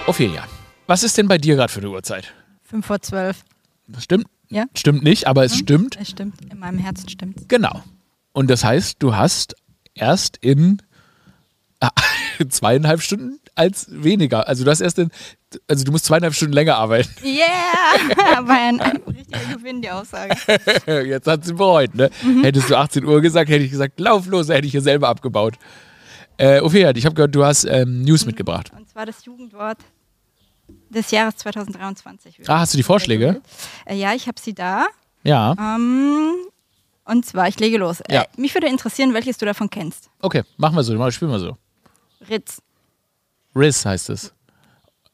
Ophelia, 0.08 0.46
was 0.88 1.04
ist 1.04 1.18
denn 1.18 1.30
bei 1.30 1.38
dir 1.38 1.56
gerade 1.56 1.72
für 1.72 1.80
eine 1.80 1.90
Uhrzeit? 1.90 2.34
5 2.64 2.86
vor 2.86 3.02
12. 3.02 3.46
Das 3.88 4.04
stimmt? 4.04 4.26
Ja. 4.50 4.66
Stimmt 4.76 5.04
nicht, 5.04 5.26
aber 5.26 5.46
es 5.46 5.56
stimmt. 5.56 5.98
Es 6.02 6.10
stimmt. 6.10 6.36
In 6.52 6.60
meinem 6.60 6.80
Herzen 6.80 7.08
stimmt's. 7.08 7.46
Genau. 7.48 7.82
Und 8.34 8.50
das 8.50 8.64
heißt, 8.64 8.98
du 9.00 9.16
hast 9.16 9.56
erst 9.94 10.38
in 10.38 10.82
ah, 11.80 11.90
zweieinhalb 12.50 13.02
Stunden 13.02 13.40
als 13.56 13.88
weniger. 13.90 14.48
Also 14.48 14.64
du 14.64 14.72
hast 14.72 14.82
erst 14.82 15.00
in, 15.00 15.12
also 15.68 15.84
du 15.84 15.92
musst 15.92 16.06
zweieinhalb 16.06 16.34
Stunden 16.34 16.54
länger 16.54 16.78
arbeiten. 16.78 17.10
Yeah! 17.24 18.48
War 18.48 18.58
ein, 18.58 18.80
ein 18.80 19.02
richtiger 19.08 19.40
Gewinn, 19.54 19.82
die 19.82 19.92
Aussage. 19.92 20.36
Jetzt 21.08 21.28
hat 21.28 21.46
sie 21.46 21.54
bereut, 21.54 21.96
ne? 21.96 22.10
Hättest 22.42 22.70
du 22.70 22.78
18 22.78 23.04
Uhr 23.04 23.22
gesagt, 23.22 23.50
hätte 23.50 23.64
ich 23.64 23.72
gesagt, 23.72 24.00
lauf 24.00 24.28
los, 24.28 24.50
hätte 24.50 24.66
ich 24.66 24.72
hier 24.72 24.82
selber 24.82 25.10
abgebaut. 25.10 25.56
Äh, 26.38 26.62
Ophelia, 26.62 26.96
ich 26.96 27.06
habe 27.06 27.16
gehört, 27.16 27.36
du 27.36 27.44
hast 27.44 27.66
ähm, 27.66 28.02
News 28.04 28.26
mitgebracht. 28.26 28.72
Und 28.76 28.88
zwar 28.88 29.06
das 29.06 29.26
Jugendwort 29.26 29.80
des 30.90 31.12
Jahres 31.12 31.36
2023. 31.38 32.48
Ah, 32.48 32.60
hast 32.60 32.74
du 32.74 32.78
die 32.78 32.84
Vorschläge? 32.84 33.42
Äh, 33.86 33.96
ja, 33.98 34.14
ich 34.14 34.28
habe 34.28 34.40
sie 34.40 34.54
da. 34.54 34.88
Ja. 35.24 35.54
Ähm, 35.60 36.36
und 37.10 37.26
zwar, 37.26 37.48
ich 37.48 37.60
lege 37.60 37.78
los. 37.78 38.02
Ja. 38.10 38.24
Äh, 38.24 38.28
mich 38.38 38.54
würde 38.54 38.68
interessieren, 38.68 39.14
welches 39.14 39.38
du 39.38 39.46
davon 39.46 39.70
kennst. 39.70 40.10
Okay, 40.20 40.44
machen 40.58 40.76
wir 40.76 40.84
so, 40.84 40.94
mal- 40.96 41.12
spielen 41.12 41.32
wir 41.32 41.40
so. 41.40 41.58
Ritz. 42.30 42.62
Riss 43.56 43.86
heißt 43.86 44.10
es. 44.10 44.34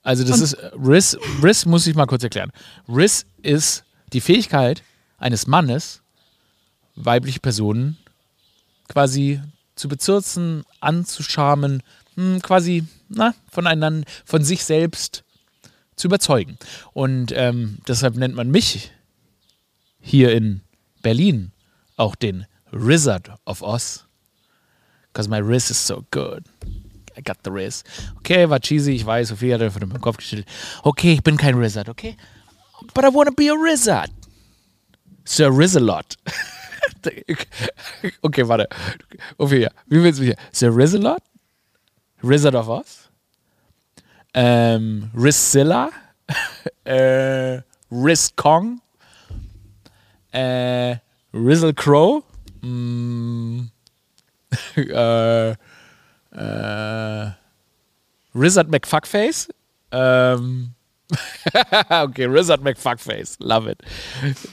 Also 0.04 0.24
das 0.24 0.40
ist 0.40 0.58
Riss, 0.74 1.18
Riss 1.42 1.66
muss 1.66 1.88
ich 1.88 1.96
mal 1.96 2.06
kurz 2.06 2.24
erklären. 2.24 2.52
Riss 2.88 3.26
ist 3.42 3.84
die 4.14 4.22
Fähigkeit 4.22 4.84
eines 5.18 5.48
Mannes, 5.48 6.02
weibliche 6.96 7.40
Personen 7.40 7.98
quasi 8.88 9.42
zu 9.76 9.88
bezirzen, 9.88 10.64
anzuschamen, 10.80 11.82
hm, 12.16 12.42
quasi 12.42 12.84
na, 13.10 13.34
voneinander, 13.52 14.08
von 14.26 14.44
sich 14.44 14.64
selbst 14.64 15.24
zu 15.96 16.08
überzeugen. 16.08 16.58
Und 16.94 17.32
ähm, 17.36 17.80
deshalb 17.88 18.16
nennt 18.16 18.36
man 18.36 18.52
mich 18.52 18.92
hier 20.00 20.32
in 20.34 20.62
Berlin 21.02 21.52
auch 21.98 22.16
den 22.16 22.46
Wizard 22.72 23.30
of 23.46 23.62
Oz. 23.62 24.06
Because 25.12 25.30
my 25.30 25.40
Riss 25.40 25.70
is 25.70 25.78
so 25.78 26.06
good. 26.12 26.46
I 27.18 27.22
got 27.22 27.38
the 27.44 27.52
Riz. 27.52 27.84
Okay, 28.18 28.50
war 28.50 28.60
cheesy, 28.60 28.96
ich 28.96 29.06
weiß, 29.06 29.30
Sophie 29.30 29.54
hat 29.54 29.62
einfach 29.62 29.80
dem 29.80 30.02
Kopf 30.02 30.18
geschüttelt. 30.18 30.48
Okay, 30.84 31.14
ich 31.14 31.24
bin 31.24 31.38
kein 31.38 31.56
Rizzard, 31.56 31.88
okay? 31.88 32.18
But 32.94 33.06
I 33.06 33.14
wanna 33.14 33.32
be 33.32 33.50
a 33.50 33.56
Rizzard. 33.56 34.12
Sir 35.24 35.50
Rizalot. 35.50 36.18
okay, 38.22 38.48
warte. 38.48 38.68
Ophelia, 39.38 39.72
wie 39.88 40.04
willst 40.04 40.20
du 40.20 40.26
hier? 40.26 40.36
Sir 40.52 40.76
Rizalot? 40.76 41.22
Rizzard 42.22 42.56
of 42.56 42.68
Oz? 42.68 43.10
Ähm, 44.34 45.10
Rizzilla? 45.16 45.92
äh, 46.84 47.62
Riz 47.90 48.36
Kong? 48.36 48.82
Äh, 50.32 50.98
Rizzle 51.36 51.74
Crow? 51.74 52.24
Mm, 52.62 53.66
äh, 54.78 55.50
äh, 56.32 57.32
Rizzard 58.34 58.70
McFuckface. 58.70 59.50
Ähm, 59.92 60.74
okay, 61.90 62.26
Rizzard 62.26 62.64
McFuckface. 62.64 63.38
Love 63.40 63.70
it. 63.70 63.84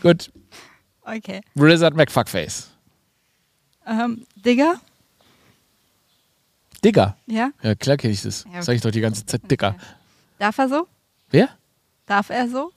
Gut. 0.02 0.30
Okay. 1.02 1.40
Rizzard 1.56 1.94
McFuckface. 1.94 2.68
Ähm, 3.86 4.26
Digger? 4.36 4.80
Digger. 6.84 7.16
Ja? 7.26 7.50
Ja, 7.62 7.74
klar 7.76 7.96
kenne 7.96 8.12
ich 8.12 8.22
das. 8.22 8.44
Ja, 8.44 8.50
okay. 8.50 8.62
Sag 8.62 8.74
ich 8.74 8.80
doch 8.82 8.90
die 8.90 9.00
ganze 9.00 9.24
Zeit. 9.24 9.48
Dicker. 9.50 9.76
Darf 10.38 10.58
er 10.58 10.68
so? 10.68 10.88
Wer? 11.30 11.48
Darf 12.06 12.30
er 12.30 12.48
so? 12.48 12.72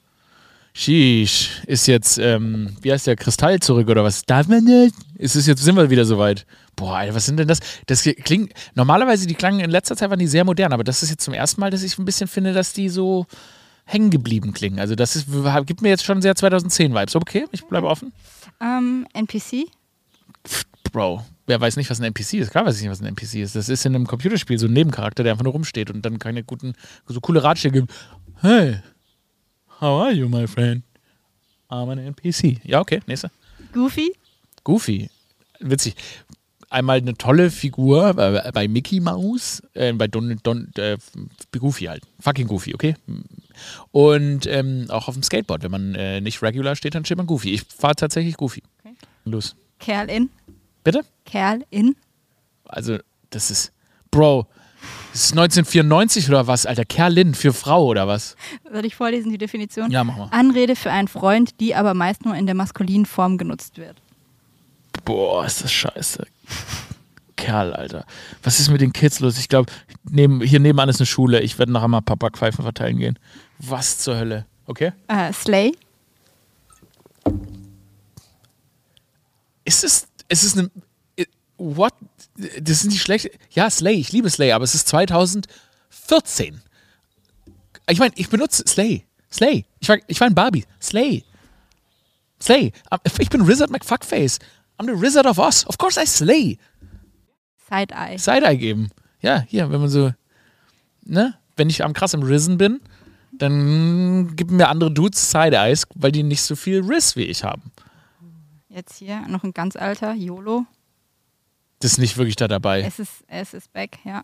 Sheesh. 0.77 1.63
Ist 1.67 1.87
jetzt, 1.87 2.17
ähm, 2.17 2.75
wie 2.81 2.91
heißt 2.91 3.07
der, 3.07 3.15
Kristall 3.15 3.61
zurück 3.61 3.87
oder 3.87 4.03
was? 4.03 4.23
Darf 4.23 4.49
man 4.49 4.65
nicht? 4.65 4.93
Ist 5.17 5.37
es 5.37 5.47
jetzt, 5.47 5.63
sind 5.63 5.77
wir 5.77 5.89
wieder 5.89 6.03
soweit? 6.03 6.45
Boah, 6.75 6.97
Alter, 6.97 7.15
was 7.15 7.25
sind 7.25 7.37
denn 7.37 7.47
das? 7.47 7.59
Das 7.85 8.03
klingt, 8.03 8.51
normalerweise, 8.75 9.25
die 9.25 9.35
klangen 9.35 9.61
in 9.61 9.71
letzter 9.71 9.95
Zeit 9.95 10.09
waren 10.09 10.19
die 10.19 10.27
sehr 10.27 10.43
modern, 10.43 10.73
aber 10.73 10.83
das 10.83 11.01
ist 11.01 11.09
jetzt 11.09 11.23
zum 11.23 11.33
ersten 11.33 11.61
Mal, 11.61 11.71
dass 11.71 11.81
ich 11.81 11.97
ein 11.97 12.03
bisschen 12.03 12.27
finde, 12.27 12.51
dass 12.51 12.73
die 12.73 12.89
so 12.89 13.25
hängen 13.85 14.09
geblieben 14.09 14.51
klingen. 14.51 14.81
Also 14.81 14.95
das 14.95 15.15
ist, 15.15 15.27
gibt 15.65 15.81
mir 15.81 15.87
jetzt 15.87 16.03
schon 16.03 16.21
sehr 16.21 16.33
2010-Vibes. 16.33 17.15
Okay, 17.15 17.45
ich 17.53 17.63
bleibe 17.63 17.87
offen. 17.87 18.11
Ähm, 18.61 19.07
NPC? 19.13 19.69
Bro, 20.91 21.23
wer 21.47 21.61
weiß 21.61 21.77
nicht, 21.77 21.89
was 21.89 22.01
ein 22.01 22.05
NPC 22.05 22.33
ist? 22.33 22.51
Klar 22.51 22.65
weiß 22.65 22.75
ich 22.75 22.81
nicht, 22.81 22.91
was 22.91 22.99
ein 22.99 23.07
NPC 23.07 23.35
ist. 23.35 23.55
Das 23.55 23.69
ist 23.69 23.85
in 23.85 23.95
einem 23.95 24.07
Computerspiel 24.07 24.59
so 24.59 24.67
ein 24.67 24.73
Nebencharakter, 24.73 25.23
der 25.23 25.31
einfach 25.31 25.45
nur 25.45 25.53
rumsteht 25.53 25.89
und 25.89 26.01
dann 26.05 26.19
keine 26.19 26.43
guten, 26.43 26.73
so 27.07 27.21
coole 27.21 27.41
Ratschläge 27.41 27.81
gibt. 27.81 27.93
Hey, 28.41 28.81
how 29.79 30.01
are 30.01 30.11
you, 30.11 30.27
my 30.29 30.47
friend? 30.47 30.83
I'm 31.69 31.89
an 31.89 31.99
NPC. 31.99 32.61
Ja, 32.63 32.79
okay, 32.79 33.01
nächste. 33.07 33.31
Goofy? 33.73 34.15
Goofy. 34.63 35.09
Witzig. 35.59 35.95
Einmal 36.69 36.97
eine 36.97 37.13
tolle 37.15 37.51
Figur 37.51 38.13
bei, 38.13 38.51
bei 38.51 38.67
Mickey 38.67 38.99
Mouse, 38.99 39.61
äh, 39.73 39.93
bei 39.93 40.07
Don, 40.07 40.39
Don 40.43 40.71
äh, 40.77 40.97
Goofy 41.57 41.85
halt. 41.85 42.03
Fucking 42.19 42.47
Goofy, 42.47 42.73
okay? 42.73 42.95
Und 43.91 44.47
ähm, 44.47 44.85
auch 44.89 45.07
auf 45.07 45.13
dem 45.13 45.23
Skateboard, 45.23 45.63
wenn 45.63 45.71
man 45.71 45.95
äh, 45.95 46.21
nicht 46.21 46.41
regular 46.41 46.75
steht, 46.75 46.95
dann 46.95 47.05
steht 47.05 47.17
man 47.17 47.27
Goofy. 47.27 47.53
Ich 47.53 47.63
fahre 47.63 47.95
tatsächlich 47.95 48.35
Goofy. 48.35 48.63
Okay. 48.83 48.95
Los. 49.25 49.55
Kerl 49.79 50.09
in? 50.09 50.29
Bitte? 50.83 51.05
Kerl 51.25 51.65
in? 51.69 51.95
Also, 52.65 52.97
das 53.29 53.51
ist. 53.51 53.71
Bro, 54.11 54.47
ist 55.15 55.31
1994 55.31 56.29
oder 56.29 56.47
was, 56.47 56.65
Alter? 56.65 56.85
Kerlin 56.85 57.33
für 57.35 57.53
Frau 57.53 57.85
oder 57.85 58.07
was? 58.07 58.35
Soll 58.71 58.85
ich 58.85 58.95
vorlesen, 58.95 59.31
die 59.31 59.37
Definition? 59.37 59.89
Ja, 59.89 60.03
mach 60.03 60.17
mal. 60.17 60.27
Anrede 60.31 60.75
für 60.75 60.91
einen 60.91 61.07
Freund, 61.07 61.59
die 61.59 61.73
aber 61.73 61.93
meist 61.93 62.25
nur 62.25 62.35
in 62.35 62.45
der 62.45 62.55
maskulinen 62.55 63.05
Form 63.05 63.37
genutzt 63.37 63.77
wird. 63.77 64.01
Boah, 65.05 65.45
ist 65.45 65.63
das 65.63 65.71
scheiße. 65.71 66.25
Kerl, 67.35 67.73
Alter. 67.73 68.05
Was 68.43 68.59
ist 68.59 68.69
mit 68.69 68.81
den 68.81 68.93
Kids 68.93 69.19
los? 69.19 69.37
Ich 69.37 69.49
glaube, 69.49 69.71
neben, 70.03 70.41
hier 70.41 70.59
nebenan 70.59 70.89
ist 70.89 70.99
eine 70.99 71.05
Schule. 71.05 71.41
Ich 71.41 71.59
werde 71.59 71.71
nachher 71.71 71.87
mal 71.87 72.01
Papa-Pfeifen 72.01 72.63
verteilen 72.63 72.97
gehen. 72.97 73.19
Was 73.59 73.99
zur 73.99 74.17
Hölle? 74.17 74.45
Okay? 74.65 74.93
Äh, 75.07 75.31
Slay? 75.31 75.73
Ist 79.63 79.83
es, 79.83 80.07
ist 80.27 80.43
es 80.43 80.57
eine. 80.57 80.69
What? 81.57 81.93
Das 82.35 82.81
sind 82.81 82.91
die 82.91 82.99
schlechte. 82.99 83.31
Ja, 83.51 83.69
Slay, 83.69 83.95
ich 83.95 84.11
liebe 84.11 84.29
Slay, 84.29 84.51
aber 84.51 84.63
es 84.63 84.75
ist 84.75 84.87
2014. 84.89 86.61
Ich 87.89 87.99
meine, 87.99 88.13
ich 88.15 88.29
benutze 88.29 88.63
Slay. 88.67 89.05
Slay. 89.31 89.65
Ich 89.79 89.89
war, 89.89 89.97
ich 90.07 90.19
war 90.19 90.27
in 90.27 90.35
Barbie. 90.35 90.65
Slay. 90.81 91.23
Slay. 92.41 92.73
Ich 93.19 93.29
bin 93.29 93.47
Wizard 93.47 93.71
McFuckface. 93.71 94.39
I'm 94.77 94.93
the 94.93 95.01
Wizard 95.01 95.25
of 95.25 95.37
Oz. 95.37 95.65
Of 95.67 95.77
course 95.77 96.01
I 96.01 96.05
slay. 96.05 96.57
Side-Eye. 97.69 98.17
Side-Eye 98.17 98.57
geben. 98.57 98.89
Ja, 99.21 99.39
hier, 99.47 99.71
wenn 99.71 99.79
man 99.79 99.89
so, 99.89 100.11
ne? 101.03 101.35
Wenn 101.55 101.69
ich 101.69 101.83
am 101.83 101.93
krass 101.93 102.13
im 102.13 102.23
Risen 102.23 102.57
bin, 102.57 102.81
dann 103.31 104.35
geben 104.35 104.57
mir 104.57 104.67
andere 104.67 104.91
Dudes 104.91 105.31
Side-Eyes, 105.31 105.87
weil 105.95 106.11
die 106.11 106.23
nicht 106.23 106.41
so 106.41 106.55
viel 106.55 106.81
Riss 106.81 107.15
wie 107.15 107.23
ich 107.23 107.43
haben. 107.43 107.71
Jetzt 108.67 108.97
hier 108.97 109.21
noch 109.27 109.43
ein 109.43 109.53
ganz 109.53 109.77
alter, 109.77 110.13
YOLO. 110.13 110.65
Das 111.79 111.91
ist 111.93 111.97
nicht 111.97 112.17
wirklich 112.17 112.35
da 112.35 112.47
dabei. 112.47 112.81
Es 112.81 112.99
ist, 112.99 113.23
es 113.27 113.53
ist 113.53 113.71
back, 113.73 113.99
ja. 114.05 114.23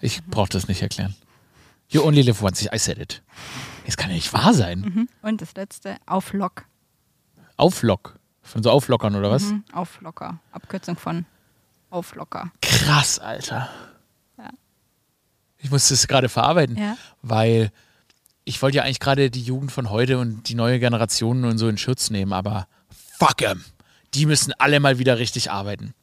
Ich 0.00 0.22
brauche 0.24 0.48
das 0.50 0.68
nicht 0.68 0.82
erklären. 0.82 1.14
You 1.88 2.02
only 2.02 2.22
live 2.22 2.42
once. 2.42 2.62
I 2.72 2.78
said 2.78 2.98
it. 2.98 3.22
Das 3.86 3.96
kann 3.96 4.10
ja 4.10 4.16
nicht 4.16 4.32
wahr 4.32 4.52
sein. 4.54 4.80
Mhm. 4.80 5.08
Und 5.22 5.40
das 5.40 5.54
letzte, 5.54 5.96
auf 6.06 6.32
Lock. 6.32 6.66
Auflock. 7.56 8.18
Von 8.42 8.62
so 8.62 8.70
Auflockern 8.70 9.14
oder 9.16 9.30
was? 9.30 9.44
Mhm. 9.44 9.64
Auflocker. 9.72 10.38
Abkürzung 10.52 10.96
von 10.96 11.26
Auflocker. 11.90 12.52
Krass, 12.60 13.18
Alter. 13.18 13.68
Ja. 14.36 14.50
Ich 15.58 15.70
muss 15.70 15.88
das 15.88 16.06
gerade 16.06 16.28
verarbeiten, 16.28 16.76
Ja. 16.76 16.96
weil 17.22 17.72
ich 18.44 18.60
wollte 18.62 18.76
ja 18.76 18.84
eigentlich 18.84 19.00
gerade 19.00 19.30
die 19.30 19.42
Jugend 19.42 19.72
von 19.72 19.90
heute 19.90 20.18
und 20.18 20.48
die 20.48 20.54
neue 20.54 20.78
Generation 20.78 21.44
und 21.44 21.58
so 21.58 21.68
in 21.68 21.78
Schutz 21.78 22.10
nehmen, 22.10 22.32
aber 22.32 22.68
fuck 23.18 23.42
'em. 23.42 23.64
Die 24.14 24.26
müssen 24.26 24.52
alle 24.58 24.80
mal 24.80 24.98
wieder 24.98 25.18
richtig 25.18 25.50
arbeiten. 25.50 25.94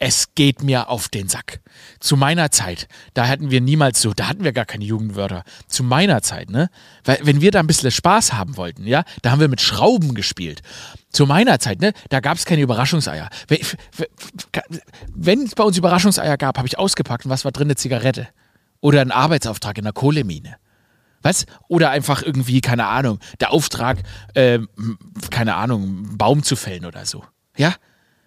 Es 0.00 0.34
geht 0.34 0.62
mir 0.62 0.88
auf 0.90 1.08
den 1.08 1.28
Sack. 1.28 1.60
Zu 2.00 2.16
meiner 2.16 2.50
Zeit, 2.50 2.88
da 3.14 3.28
hatten 3.28 3.50
wir 3.50 3.60
niemals 3.60 4.02
so, 4.02 4.12
da 4.12 4.28
hatten 4.28 4.42
wir 4.42 4.52
gar 4.52 4.64
keine 4.64 4.84
Jugendwörter. 4.84 5.44
Zu 5.68 5.84
meiner 5.84 6.20
Zeit, 6.20 6.50
ne? 6.50 6.68
Weil, 7.04 7.20
wenn 7.22 7.40
wir 7.40 7.52
da 7.52 7.60
ein 7.60 7.66
bisschen 7.68 7.92
Spaß 7.92 8.32
haben 8.32 8.56
wollten, 8.56 8.86
ja, 8.86 9.04
da 9.22 9.30
haben 9.30 9.40
wir 9.40 9.48
mit 9.48 9.60
Schrauben 9.60 10.14
gespielt. 10.14 10.62
Zu 11.10 11.26
meiner 11.26 11.60
Zeit, 11.60 11.80
ne, 11.80 11.92
da 12.08 12.20
gab 12.20 12.36
es 12.36 12.44
keine 12.44 12.62
Überraschungseier. 12.62 13.30
Wenn 15.14 15.44
es 15.44 15.54
bei 15.54 15.62
uns 15.62 15.78
Überraschungseier 15.78 16.36
gab, 16.36 16.58
habe 16.58 16.66
ich 16.66 16.78
ausgepackt 16.78 17.24
und 17.24 17.30
was 17.30 17.44
war 17.44 17.52
drin? 17.52 17.68
Eine 17.68 17.76
Zigarette. 17.76 18.28
Oder 18.80 19.00
ein 19.00 19.12
Arbeitsauftrag 19.12 19.78
in 19.78 19.84
der 19.84 19.92
Kohlemine. 19.92 20.56
Was? 21.22 21.46
Oder 21.68 21.90
einfach 21.90 22.22
irgendwie, 22.22 22.60
keine 22.60 22.86
Ahnung, 22.86 23.20
der 23.40 23.52
Auftrag, 23.52 24.02
äh, 24.34 24.58
keine 25.30 25.54
Ahnung, 25.54 25.82
einen 25.82 26.18
Baum 26.18 26.42
zu 26.42 26.56
fällen 26.56 26.84
oder 26.84 27.06
so. 27.06 27.24
Ja? 27.56 27.74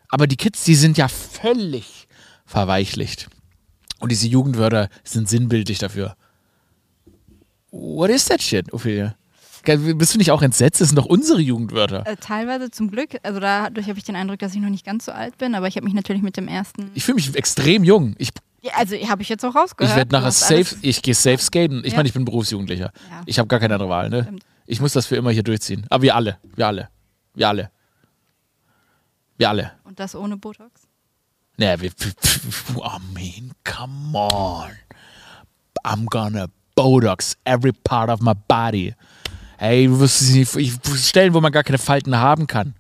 Aber 0.10 0.28
die 0.28 0.38
Kids, 0.38 0.64
die 0.64 0.76
sind 0.76 0.98
ja 0.98 1.08
völlig 1.08 2.08
verweichlicht. 2.46 3.30
Und 4.00 4.12
diese 4.12 4.28
Jugendwörter 4.28 4.90
sind 5.04 5.28
sinnbildlich 5.28 5.80
dafür. 5.80 6.16
What 7.72 8.10
is 8.10 8.26
that 8.26 8.42
shit, 8.42 8.72
Ophelia? 8.74 9.16
Bist 9.66 10.14
du 10.14 10.18
nicht 10.18 10.32
auch 10.32 10.42
entsetzt? 10.42 10.80
Das 10.80 10.90
sind 10.90 10.96
doch 10.96 11.06
unsere 11.06 11.42
Jugendwörter. 11.42 12.08
Äh, 12.08 12.16
teilweise 12.16 12.72
zum 12.72 12.90
Glück. 12.90 13.18
Also 13.24 13.42
dadurch 13.42 13.90
habe 13.90 14.00
ich 14.00 14.06
den 14.06 14.16
Eindruck, 14.16 14.40
dass 14.40 14.54
ich 14.56 14.62
noch 14.62 14.70
nicht 14.70 14.86
ganz 14.86 15.06
so 15.06 15.12
alt 15.12 15.38
bin, 15.38 15.56
aber 15.56 15.68
ich 15.68 15.76
habe 15.76 15.84
mich 15.84 15.94
natürlich 15.94 16.22
mit 16.22 16.38
dem 16.38 16.48
ersten. 16.48 16.90
Ich 16.94 17.04
fühle 17.04 17.16
mich 17.16 17.36
extrem 17.36 17.84
jung. 17.84 18.16
Ich, 18.18 18.30
ja, 18.62 18.72
also 18.76 18.96
habe 18.96 19.24
ich 19.24 19.30
jetzt 19.30 19.44
auch 19.44 19.56
rausgehört. 19.56 19.92
Ich 19.92 19.98
werde 19.98 20.16
nachher 20.16 20.32
safe, 20.32 20.78
ich 20.82 21.02
gehe 21.02 21.14
safe 21.14 21.40
skaten. 21.40 21.82
Ich 21.84 21.92
ja. 21.92 21.98
meine, 21.98 22.08
ich 22.08 22.14
bin 22.14 22.24
Berufsjugendlicher. 22.24 22.92
Ja. 23.10 23.22
Ich 23.26 23.40
habe 23.40 23.48
gar 23.48 23.60
keine 23.60 23.74
andere 23.74 23.90
Wahl. 23.90 24.10
Ne? 24.10 24.38
Ich 24.68 24.80
muss 24.80 24.94
das 24.94 25.06
für 25.06 25.18
immer 25.18 25.32
hier 25.32 25.44
durchziehen. 25.44 25.86
Aber 25.90 26.02
wir 26.02 26.16
alle, 26.16 26.38
wir 26.56 26.68
alle, 26.68 26.90
wir 27.34 27.50
alle. 27.50 27.72
Wir 29.38 29.50
alle. 29.50 29.72
Und 29.84 30.00
das 30.00 30.16
ohne 30.16 30.38
Botox? 30.38 30.82
Naja, 31.58 31.82
wir, 31.82 31.90
I 31.90 33.00
mean, 33.14 33.52
come 33.64 34.18
on. 34.18 34.72
I'm 35.84 36.06
gonna 36.10 36.48
Botox 36.76 37.36
every 37.46 37.72
part 37.72 38.10
of 38.10 38.22
my 38.22 38.34
body. 38.48 38.94
Hey, 39.58 39.90
ich 39.90 40.74
Stellen, 40.98 41.34
wo 41.34 41.42
man 41.42 41.52
gar 41.52 41.64
keine 41.64 41.80
Falten 41.80 42.16
haben 42.18 42.46
kann. 42.46 42.76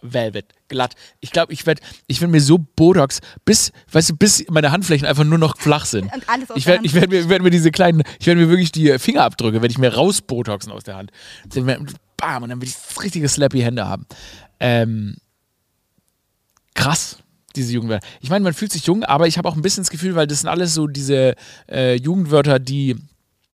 Velvet, 0.00 0.52
glatt. 0.68 0.94
Ich 1.20 1.30
glaube, 1.30 1.52
ich 1.52 1.66
werde 1.66 1.82
ich 2.06 2.20
werd 2.20 2.30
mir 2.30 2.40
so 2.40 2.58
Botox, 2.58 3.20
bis, 3.44 3.72
weißt 3.90 4.10
du, 4.10 4.16
bis 4.16 4.44
meine 4.50 4.70
Handflächen 4.70 5.06
einfach 5.06 5.24
nur 5.24 5.38
noch 5.38 5.56
flach 5.56 5.86
sind. 5.86 6.12
Und 6.12 6.28
alles 6.28 6.50
aus 6.50 6.56
ich 6.58 6.66
werde 6.66 6.92
werd 6.92 7.10
mir, 7.10 7.28
werd 7.28 7.42
mir 7.42 7.50
diese 7.50 7.70
kleinen, 7.70 8.02
ich 8.18 8.26
werde 8.26 8.40
mir 8.40 8.48
wirklich 8.48 8.70
die 8.70 8.98
Fingerabdrücke, 8.98 9.62
werde 9.62 9.72
ich 9.72 9.78
mir 9.78 9.94
rausbotoxen 9.94 10.72
aus 10.72 10.84
der 10.84 10.96
Hand. 10.96 11.10
Bam, 12.16 12.42
und 12.42 12.50
dann 12.50 12.60
will 12.60 12.68
ich 12.68 12.76
richtige 13.02 13.28
slappy 13.28 13.60
Hände 13.60 13.86
haben. 13.86 14.06
Ähm, 14.60 15.16
krass 16.74 17.18
diese 17.56 17.72
Jugendwörter. 17.72 18.06
Ich 18.20 18.30
meine, 18.30 18.42
man 18.42 18.54
fühlt 18.54 18.72
sich 18.72 18.86
jung, 18.86 19.04
aber 19.04 19.26
ich 19.26 19.38
habe 19.38 19.48
auch 19.48 19.56
ein 19.56 19.62
bisschen 19.62 19.82
das 19.82 19.90
Gefühl, 19.90 20.14
weil 20.14 20.26
das 20.26 20.40
sind 20.40 20.48
alles 20.48 20.74
so 20.74 20.86
diese 20.86 21.34
äh, 21.70 21.94
Jugendwörter, 21.96 22.58
die. 22.58 22.96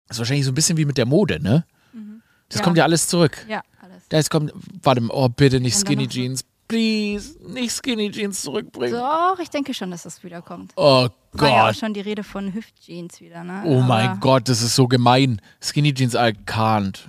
Das 0.07 0.17
ist 0.17 0.19
wahrscheinlich 0.21 0.47
so 0.47 0.53
ein 0.53 0.55
bisschen 0.55 0.79
wie 0.79 0.85
mit 0.85 0.97
der 0.97 1.07
Mode, 1.07 1.43
ne? 1.43 1.65
Mhm. 1.93 2.23
Das 2.49 2.59
ja. 2.59 2.65
kommt 2.65 2.79
ja 2.79 2.85
alles 2.85 3.09
zurück. 3.09 3.45
Ja, 3.49 3.63
alles. 3.83 4.09
Das 4.09 4.31
kommt. 4.31 4.53
Warte 4.83 5.01
mal, 5.01 5.13
oh, 5.13 5.29
bitte 5.29 5.61
nicht 5.61 5.77
Skinny 5.77 6.09
Jeans. 6.09 6.45
Please, 6.67 7.37
nicht 7.47 7.73
Skinny 7.73 8.11
Jeans 8.11 8.43
zurückbringen. 8.43 8.93
Doch, 8.93 9.39
ich 9.41 9.51
denke 9.51 9.75
schon, 9.75 9.91
dass 9.91 10.03
das 10.05 10.23
wiederkommt. 10.23 10.73
Oh 10.77 11.09
Gott. 11.33 11.41
War 11.41 11.49
ja 11.49 11.71
auch 11.71 11.75
schon 11.75 11.95
die 11.95 12.01
Rede 12.01 12.25
von 12.25 12.55
Hüftjeans 12.55 13.21
wieder, 13.21 13.45
ne? 13.45 13.63
Oh 13.65 13.79
aber 13.79 13.87
mein 13.87 14.21
Gott, 14.21 14.49
das 14.49 14.63
ist 14.63 14.75
so 14.75 14.87
gemein. 14.87 15.41
Skinny 15.63 15.93
Jeans, 15.93 16.15
I 16.15 16.35
can't. 16.47 17.09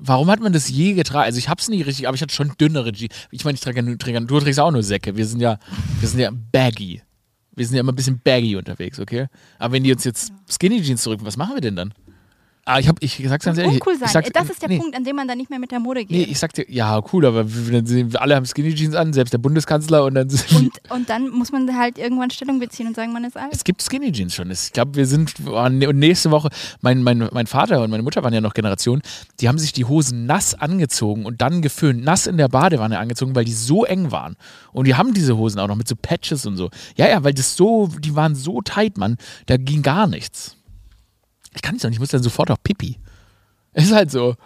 Warum 0.00 0.30
hat 0.30 0.40
man 0.40 0.52
das 0.52 0.68
je 0.68 0.94
getragen? 0.94 1.24
Also 1.24 1.38
ich 1.38 1.48
hab's 1.48 1.68
nie 1.68 1.82
richtig, 1.82 2.06
aber 2.06 2.14
ich 2.14 2.22
hatte 2.22 2.34
schon 2.34 2.52
dünnere 2.60 2.92
Jeans. 2.92 3.14
Ich 3.30 3.44
meine, 3.44 3.56
ich 3.56 3.60
trage 3.60 3.80
ja 3.80 3.96
träge, 3.96 4.20
du 4.20 4.40
trägst 4.40 4.60
auch 4.60 4.70
nur 4.70 4.82
Säcke. 4.82 5.16
Wir 5.16 5.26
sind 5.26 5.40
ja, 5.40 5.58
wir 6.00 6.08
sind 6.08 6.20
ja 6.20 6.30
baggy. 6.52 7.02
Wir 7.56 7.66
sind 7.66 7.76
ja 7.76 7.80
immer 7.80 7.92
ein 7.92 7.96
bisschen 7.96 8.20
baggy 8.22 8.56
unterwegs, 8.56 8.98
okay? 8.98 9.26
Aber 9.58 9.74
wenn 9.74 9.84
die 9.84 9.92
uns 9.92 10.04
jetzt 10.04 10.32
Skinny 10.48 10.82
Jeans 10.82 11.02
zurück, 11.02 11.20
was 11.22 11.36
machen 11.36 11.54
wir 11.54 11.60
denn 11.60 11.76
dann? 11.76 11.94
Ah, 12.66 12.78
ich, 12.78 12.88
hab, 12.88 12.96
ich 13.02 13.22
sag's 13.28 13.44
ganz 13.44 13.58
ehrlich. 13.58 13.74
Uncool 13.74 13.98
sein. 13.98 14.08
Sag's, 14.08 14.30
das 14.32 14.48
ist 14.48 14.62
der 14.62 14.70
nee. 14.70 14.78
Punkt, 14.78 14.96
an 14.96 15.04
dem 15.04 15.16
man 15.16 15.28
dann 15.28 15.36
nicht 15.36 15.50
mehr 15.50 15.58
mit 15.58 15.70
der 15.70 15.80
Mode 15.80 16.00
geht. 16.06 16.10
Nee, 16.10 16.22
ich 16.30 16.38
sag 16.38 16.54
dir, 16.54 16.64
ja, 16.70 17.02
cool, 17.12 17.26
aber 17.26 17.44
wir, 17.46 17.82
alle 18.20 18.36
haben 18.36 18.46
Skinny 18.46 18.74
Jeans 18.74 18.94
an, 18.94 19.12
selbst 19.12 19.32
der 19.32 19.38
Bundeskanzler 19.38 20.04
und 20.04 20.14
dann. 20.14 20.28
Und, 20.54 20.72
und 20.90 21.10
dann 21.10 21.28
muss 21.28 21.52
man 21.52 21.76
halt 21.76 21.98
irgendwann 21.98 22.30
Stellung 22.30 22.60
beziehen 22.60 22.86
und 22.86 22.96
sagen, 22.96 23.12
man 23.12 23.24
ist 23.24 23.36
alt. 23.36 23.52
Es 23.52 23.64
gibt 23.64 23.82
Skinny 23.82 24.12
Jeans 24.12 24.34
schon. 24.34 24.50
Ich 24.50 24.72
glaube, 24.72 24.94
wir 24.94 25.06
sind 25.06 25.34
und 25.46 25.78
nächste 25.98 26.30
Woche, 26.30 26.48
mein, 26.80 27.02
mein, 27.02 27.28
mein 27.32 27.46
Vater 27.46 27.82
und 27.82 27.90
meine 27.90 28.02
Mutter 28.02 28.22
waren 28.22 28.32
ja 28.32 28.40
noch 28.40 28.54
Generation, 28.54 29.02
die 29.40 29.48
haben 29.48 29.58
sich 29.58 29.74
die 29.74 29.84
Hosen 29.84 30.24
nass 30.24 30.54
angezogen 30.54 31.26
und 31.26 31.42
dann 31.42 31.60
geföhnt, 31.60 32.02
nass 32.02 32.26
in 32.26 32.38
der 32.38 32.48
Badewanne 32.48 32.98
angezogen, 32.98 33.34
weil 33.34 33.44
die 33.44 33.52
so 33.52 33.84
eng 33.84 34.10
waren. 34.10 34.36
Und 34.72 34.86
die 34.86 34.94
haben 34.94 35.12
diese 35.12 35.36
Hosen 35.36 35.60
auch 35.60 35.68
noch 35.68 35.76
mit 35.76 35.88
so 35.88 35.96
Patches 35.96 36.46
und 36.46 36.56
so. 36.56 36.70
Ja, 36.96 37.08
ja, 37.08 37.22
weil 37.24 37.34
das 37.34 37.56
so, 37.56 37.88
die 37.98 38.16
waren 38.16 38.34
so 38.34 38.62
tight, 38.62 38.96
Mann, 38.96 39.18
da 39.46 39.58
ging 39.58 39.82
gar 39.82 40.06
nichts. 40.06 40.56
Ich 41.54 41.62
kann 41.62 41.74
nicht 41.74 41.82
sagen, 41.82 41.92
ich 41.92 42.00
muss 42.00 42.10
dann 42.10 42.22
sofort 42.22 42.50
auf 42.50 42.62
Pipi. 42.62 42.98
Ist 43.74 43.92
halt 43.92 44.10
so. 44.10 44.36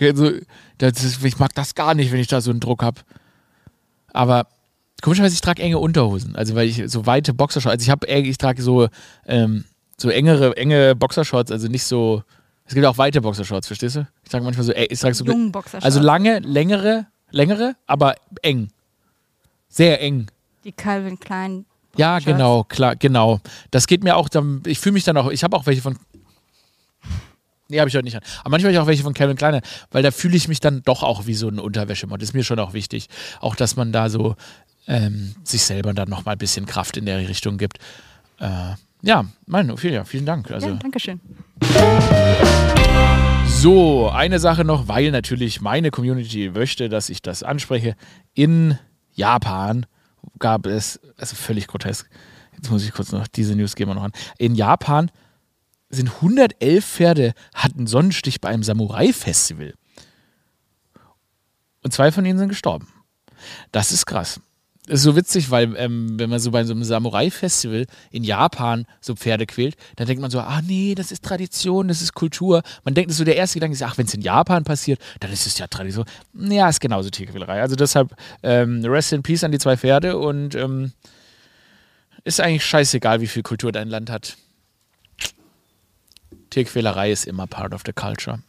also, 0.00 0.30
ist, 0.80 1.24
ich 1.24 1.38
mag 1.38 1.54
das 1.54 1.74
gar 1.74 1.94
nicht, 1.94 2.12
wenn 2.12 2.20
ich 2.20 2.26
da 2.26 2.40
so 2.40 2.50
einen 2.50 2.60
Druck 2.60 2.82
habe. 2.82 3.00
Aber 4.12 4.46
komischerweise, 5.02 5.34
ich 5.34 5.40
trage 5.40 5.62
enge 5.62 5.78
Unterhosen. 5.78 6.34
Also, 6.36 6.54
weil 6.54 6.68
ich 6.68 6.82
so 6.86 7.06
weite 7.06 7.32
Boxershorts, 7.32 7.72
also 7.72 7.82
ich 7.84 7.90
habe, 7.90 8.06
ich 8.06 8.38
trage 8.38 8.60
so, 8.62 8.88
ähm, 9.26 9.64
so 9.96 10.10
engere, 10.10 10.56
enge 10.56 10.96
Boxershorts, 10.96 11.52
also 11.52 11.68
nicht 11.68 11.84
so, 11.84 12.22
es 12.66 12.74
gibt 12.74 12.86
auch 12.86 12.98
weite 12.98 13.20
Boxershorts, 13.20 13.66
verstehst 13.66 13.96
du? 13.96 14.06
Ich 14.24 14.30
trage 14.30 14.44
manchmal 14.44 14.64
so, 14.64 14.72
ich 14.72 14.98
trage 14.98 15.14
so, 15.14 15.24
also 15.80 16.00
lange, 16.00 16.40
längere, 16.40 17.06
längere, 17.30 17.76
aber 17.86 18.16
eng. 18.42 18.68
Sehr 19.68 20.00
eng. 20.00 20.26
Die 20.64 20.72
Calvin 20.72 21.20
Klein. 21.20 21.66
Ja, 21.96 22.18
genau, 22.18 22.64
klar, 22.64 22.96
genau. 22.96 23.40
Das 23.70 23.86
geht 23.86 24.02
mir 24.02 24.16
auch, 24.16 24.28
ich 24.66 24.78
fühle 24.78 24.94
mich 24.94 25.04
dann 25.04 25.16
auch, 25.16 25.30
ich 25.30 25.44
habe 25.44 25.56
auch 25.56 25.66
welche 25.66 25.82
von 25.82 25.96
Nee, 27.68 27.80
habe 27.80 27.88
ich 27.88 27.94
heute 27.94 28.04
nicht 28.04 28.16
an. 28.16 28.22
Aber 28.40 28.50
manchmal 28.50 28.68
habe 28.70 28.74
ich 28.74 28.78
auch 28.78 28.86
welche 28.86 29.02
von 29.02 29.14
Kevin 29.14 29.36
Kleiner, 29.36 29.62
weil 29.90 30.02
da 30.02 30.10
fühle 30.10 30.36
ich 30.36 30.48
mich 30.48 30.60
dann 30.60 30.82
doch 30.82 31.02
auch 31.02 31.26
wie 31.26 31.34
so 31.34 31.48
ein 31.48 31.58
Unterwäschemod. 31.58 32.20
Das 32.20 32.28
ist 32.28 32.34
mir 32.34 32.44
schon 32.44 32.58
auch 32.58 32.74
wichtig. 32.74 33.08
Auch, 33.40 33.56
dass 33.56 33.74
man 33.76 33.90
da 33.90 34.10
so 34.10 34.36
ähm, 34.86 35.34
sich 35.44 35.64
selber 35.64 35.94
dann 35.94 36.10
nochmal 36.10 36.34
ein 36.34 36.38
bisschen 36.38 36.66
Kraft 36.66 36.98
in 36.98 37.06
der 37.06 37.26
Richtung 37.26 37.56
gibt. 37.56 37.78
Äh, 38.38 38.74
ja, 39.02 39.24
mein 39.46 39.70
Ophelia, 39.70 40.04
vielen 40.04 40.26
Dank. 40.26 40.50
Also, 40.50 40.68
ja, 40.68 40.74
Dankeschön. 40.74 41.20
So, 43.46 44.10
eine 44.10 44.38
Sache 44.38 44.64
noch, 44.64 44.88
weil 44.88 45.10
natürlich 45.10 45.60
meine 45.62 45.90
Community 45.90 46.50
möchte, 46.54 46.90
dass 46.90 47.08
ich 47.08 47.22
das 47.22 47.42
anspreche. 47.42 47.96
In 48.34 48.78
Japan 49.14 49.86
gab 50.38 50.66
es, 50.66 51.00
also 51.16 51.36
völlig 51.36 51.66
grotesk, 51.66 52.08
jetzt 52.52 52.70
muss 52.70 52.84
ich 52.84 52.92
kurz 52.92 53.12
noch, 53.12 53.26
diese 53.26 53.54
News 53.54 53.74
gehen 53.74 53.88
wir 53.88 53.94
noch 53.94 54.04
an. 54.04 54.12
In 54.38 54.54
Japan 54.54 55.10
sind 55.90 56.10
111 56.16 56.84
Pferde 56.84 57.34
hatten 57.54 57.86
Sonnenstich 57.86 58.40
bei 58.40 58.48
einem 58.48 58.62
Samurai-Festival. 58.62 59.74
Und 61.82 61.92
zwei 61.92 62.10
von 62.10 62.24
ihnen 62.24 62.38
sind 62.38 62.48
gestorben. 62.48 62.88
Das 63.72 63.92
ist 63.92 64.06
krass. 64.06 64.40
Das 64.86 64.96
ist 64.96 65.04
so 65.04 65.16
witzig, 65.16 65.50
weil 65.50 65.74
ähm, 65.76 66.18
wenn 66.18 66.28
man 66.28 66.38
so 66.38 66.50
bei 66.50 66.62
so 66.64 66.74
einem 66.74 66.84
Samurai-Festival 66.84 67.86
in 68.10 68.22
Japan 68.22 68.86
so 69.00 69.14
Pferde 69.14 69.46
quält, 69.46 69.76
dann 69.96 70.06
denkt 70.06 70.20
man 70.20 70.30
so, 70.30 70.40
ah 70.40 70.60
nee, 70.60 70.94
das 70.94 71.10
ist 71.10 71.24
Tradition, 71.24 71.88
das 71.88 72.02
ist 72.02 72.12
Kultur. 72.12 72.62
Man 72.84 72.92
denkt, 72.92 73.10
so 73.12 73.24
der 73.24 73.36
erste 73.36 73.54
Gedanke 73.54 73.74
ist, 73.74 73.82
ach, 73.82 73.96
wenn 73.96 74.04
es 74.04 74.12
in 74.12 74.20
Japan 74.20 74.64
passiert, 74.64 75.00
dann 75.20 75.32
ist 75.32 75.46
es 75.46 75.56
ja 75.56 75.68
Tradition. 75.68 76.04
Ja, 76.34 76.68
ist 76.68 76.80
genauso 76.80 77.08
Tierquälerei. 77.08 77.62
Also 77.62 77.76
deshalb 77.76 78.14
ähm, 78.42 78.84
Rest 78.84 79.14
in 79.14 79.22
Peace 79.22 79.42
an 79.42 79.52
die 79.52 79.58
zwei 79.58 79.78
Pferde 79.78 80.18
und 80.18 80.54
ähm, 80.54 80.92
ist 82.24 82.40
eigentlich 82.40 82.66
scheißegal, 82.66 83.22
wie 83.22 83.26
viel 83.26 83.42
Kultur 83.42 83.72
dein 83.72 83.88
Land 83.88 84.10
hat. 84.10 84.36
Tierquälerei 86.50 87.10
ist 87.10 87.26
immer 87.26 87.46
part 87.46 87.72
of 87.72 87.82
the 87.86 87.92
culture. 87.94 88.40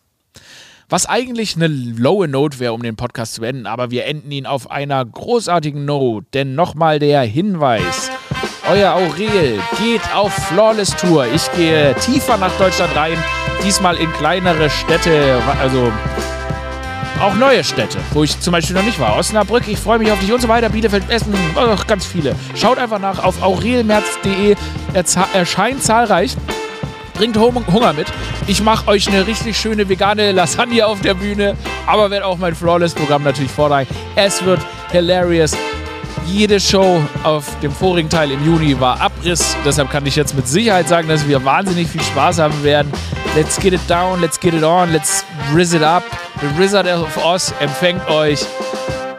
Was 0.88 1.08
eigentlich 1.08 1.56
eine 1.56 1.68
lowe 1.68 2.28
Note 2.28 2.60
wäre, 2.60 2.74
um 2.74 2.84
den 2.84 2.96
Podcast 2.96 3.34
zu 3.34 3.42
beenden, 3.42 3.66
aber 3.66 3.90
wir 3.90 4.06
enden 4.06 4.32
ihn 4.32 4.46
auf 4.46 4.70
einer 4.70 5.04
großartigen 5.04 5.84
Note. 5.84 6.28
Denn 6.36 6.54
nochmal 6.54 7.00
der 7.00 7.22
Hinweis. 7.24 8.12
Euer 8.70 8.94
Aurel 8.94 9.60
geht 9.80 10.16
auf 10.16 10.32
Flawless 10.32 10.96
Tour. 10.96 11.26
Ich 11.34 11.52
gehe 11.54 11.96
tiefer 11.96 12.38
nach 12.38 12.56
Deutschland 12.60 12.96
rein, 12.96 13.18
diesmal 13.64 13.96
in 13.96 14.12
kleinere 14.14 14.70
Städte, 14.70 15.42
also 15.60 15.92
auch 17.20 17.34
neue 17.34 17.64
Städte, 17.64 17.98
wo 18.14 18.24
ich 18.24 18.40
zum 18.40 18.52
Beispiel 18.52 18.76
noch 18.76 18.84
nicht 18.84 19.00
war. 19.00 19.18
Osnabrück, 19.18 19.68
ich 19.68 19.80
freue 19.80 19.98
mich 19.98 20.12
auf 20.12 20.20
dich 20.20 20.32
und 20.32 20.42
so 20.42 20.48
weiter. 20.48 20.70
Bielefeld, 20.70 21.10
Essen, 21.10 21.34
oh, 21.56 21.76
ganz 21.88 22.06
viele. 22.06 22.36
Schaut 22.54 22.78
einfach 22.78 23.00
nach 23.00 23.24
auf 23.24 23.42
aurelmerz.de. 23.42 24.56
Er 24.94 25.06
erscheint 25.34 25.82
zahlreich 25.82 26.36
bringt 27.16 27.38
Hunger 27.38 27.94
mit. 27.94 28.08
Ich 28.48 28.62
mache 28.62 28.88
euch 28.88 29.08
eine 29.08 29.26
richtig 29.26 29.58
schöne 29.58 29.90
vegane 29.90 30.32
Lasagne 30.32 30.86
auf 30.86 31.02
der 31.02 31.16
Bühne, 31.16 31.56
aber 31.88 32.12
werde 32.12 32.26
auch 32.26 32.38
mein 32.38 32.54
Flawless-Programm 32.54 33.24
natürlich 33.24 33.52
vortragen. 33.52 33.88
Es 34.16 34.44
wird 34.46 34.60
hilarious. 34.92 35.56
Jede 36.28 36.60
Show 36.60 37.02
auf 37.24 37.60
dem 37.60 37.72
vorigen 37.72 38.10
Teil 38.10 38.32
im 38.32 38.44
Juni 38.46 38.80
war 38.80 39.00
Abriss. 39.00 39.56
Deshalb 39.64 39.92
kann 39.92 40.06
ich 40.06 40.16
jetzt 40.16 40.36
mit 40.36 40.48
Sicherheit 40.48 40.88
sagen, 40.88 41.08
dass 41.08 41.28
wir 41.28 41.44
wahnsinnig 41.44 41.88
viel 41.88 42.02
Spaß 42.02 42.40
haben 42.40 42.64
werden. 42.64 42.92
Let's 43.36 43.60
get 43.60 43.74
it 43.74 43.82
down, 43.88 44.22
let's 44.22 44.40
get 44.40 44.54
it 44.54 44.64
on, 44.64 44.92
let's 44.92 45.24
rizz 45.54 45.74
it 45.74 45.84
up. 45.84 46.04
The 46.42 46.58
Wizard 46.58 46.88
of 46.88 47.18
Oz 47.24 47.54
empfängt 47.60 48.08
euch. 48.10 48.42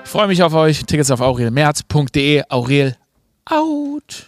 Ich 0.05 0.11
freue 0.11 0.27
mich 0.27 0.43
auf 0.43 0.55
euch. 0.55 0.85
Tickets 0.85 1.11
auf 1.11 1.21
aurelmerz.de. 1.21 2.43
Aurel 2.49 2.97
out. 3.51 4.27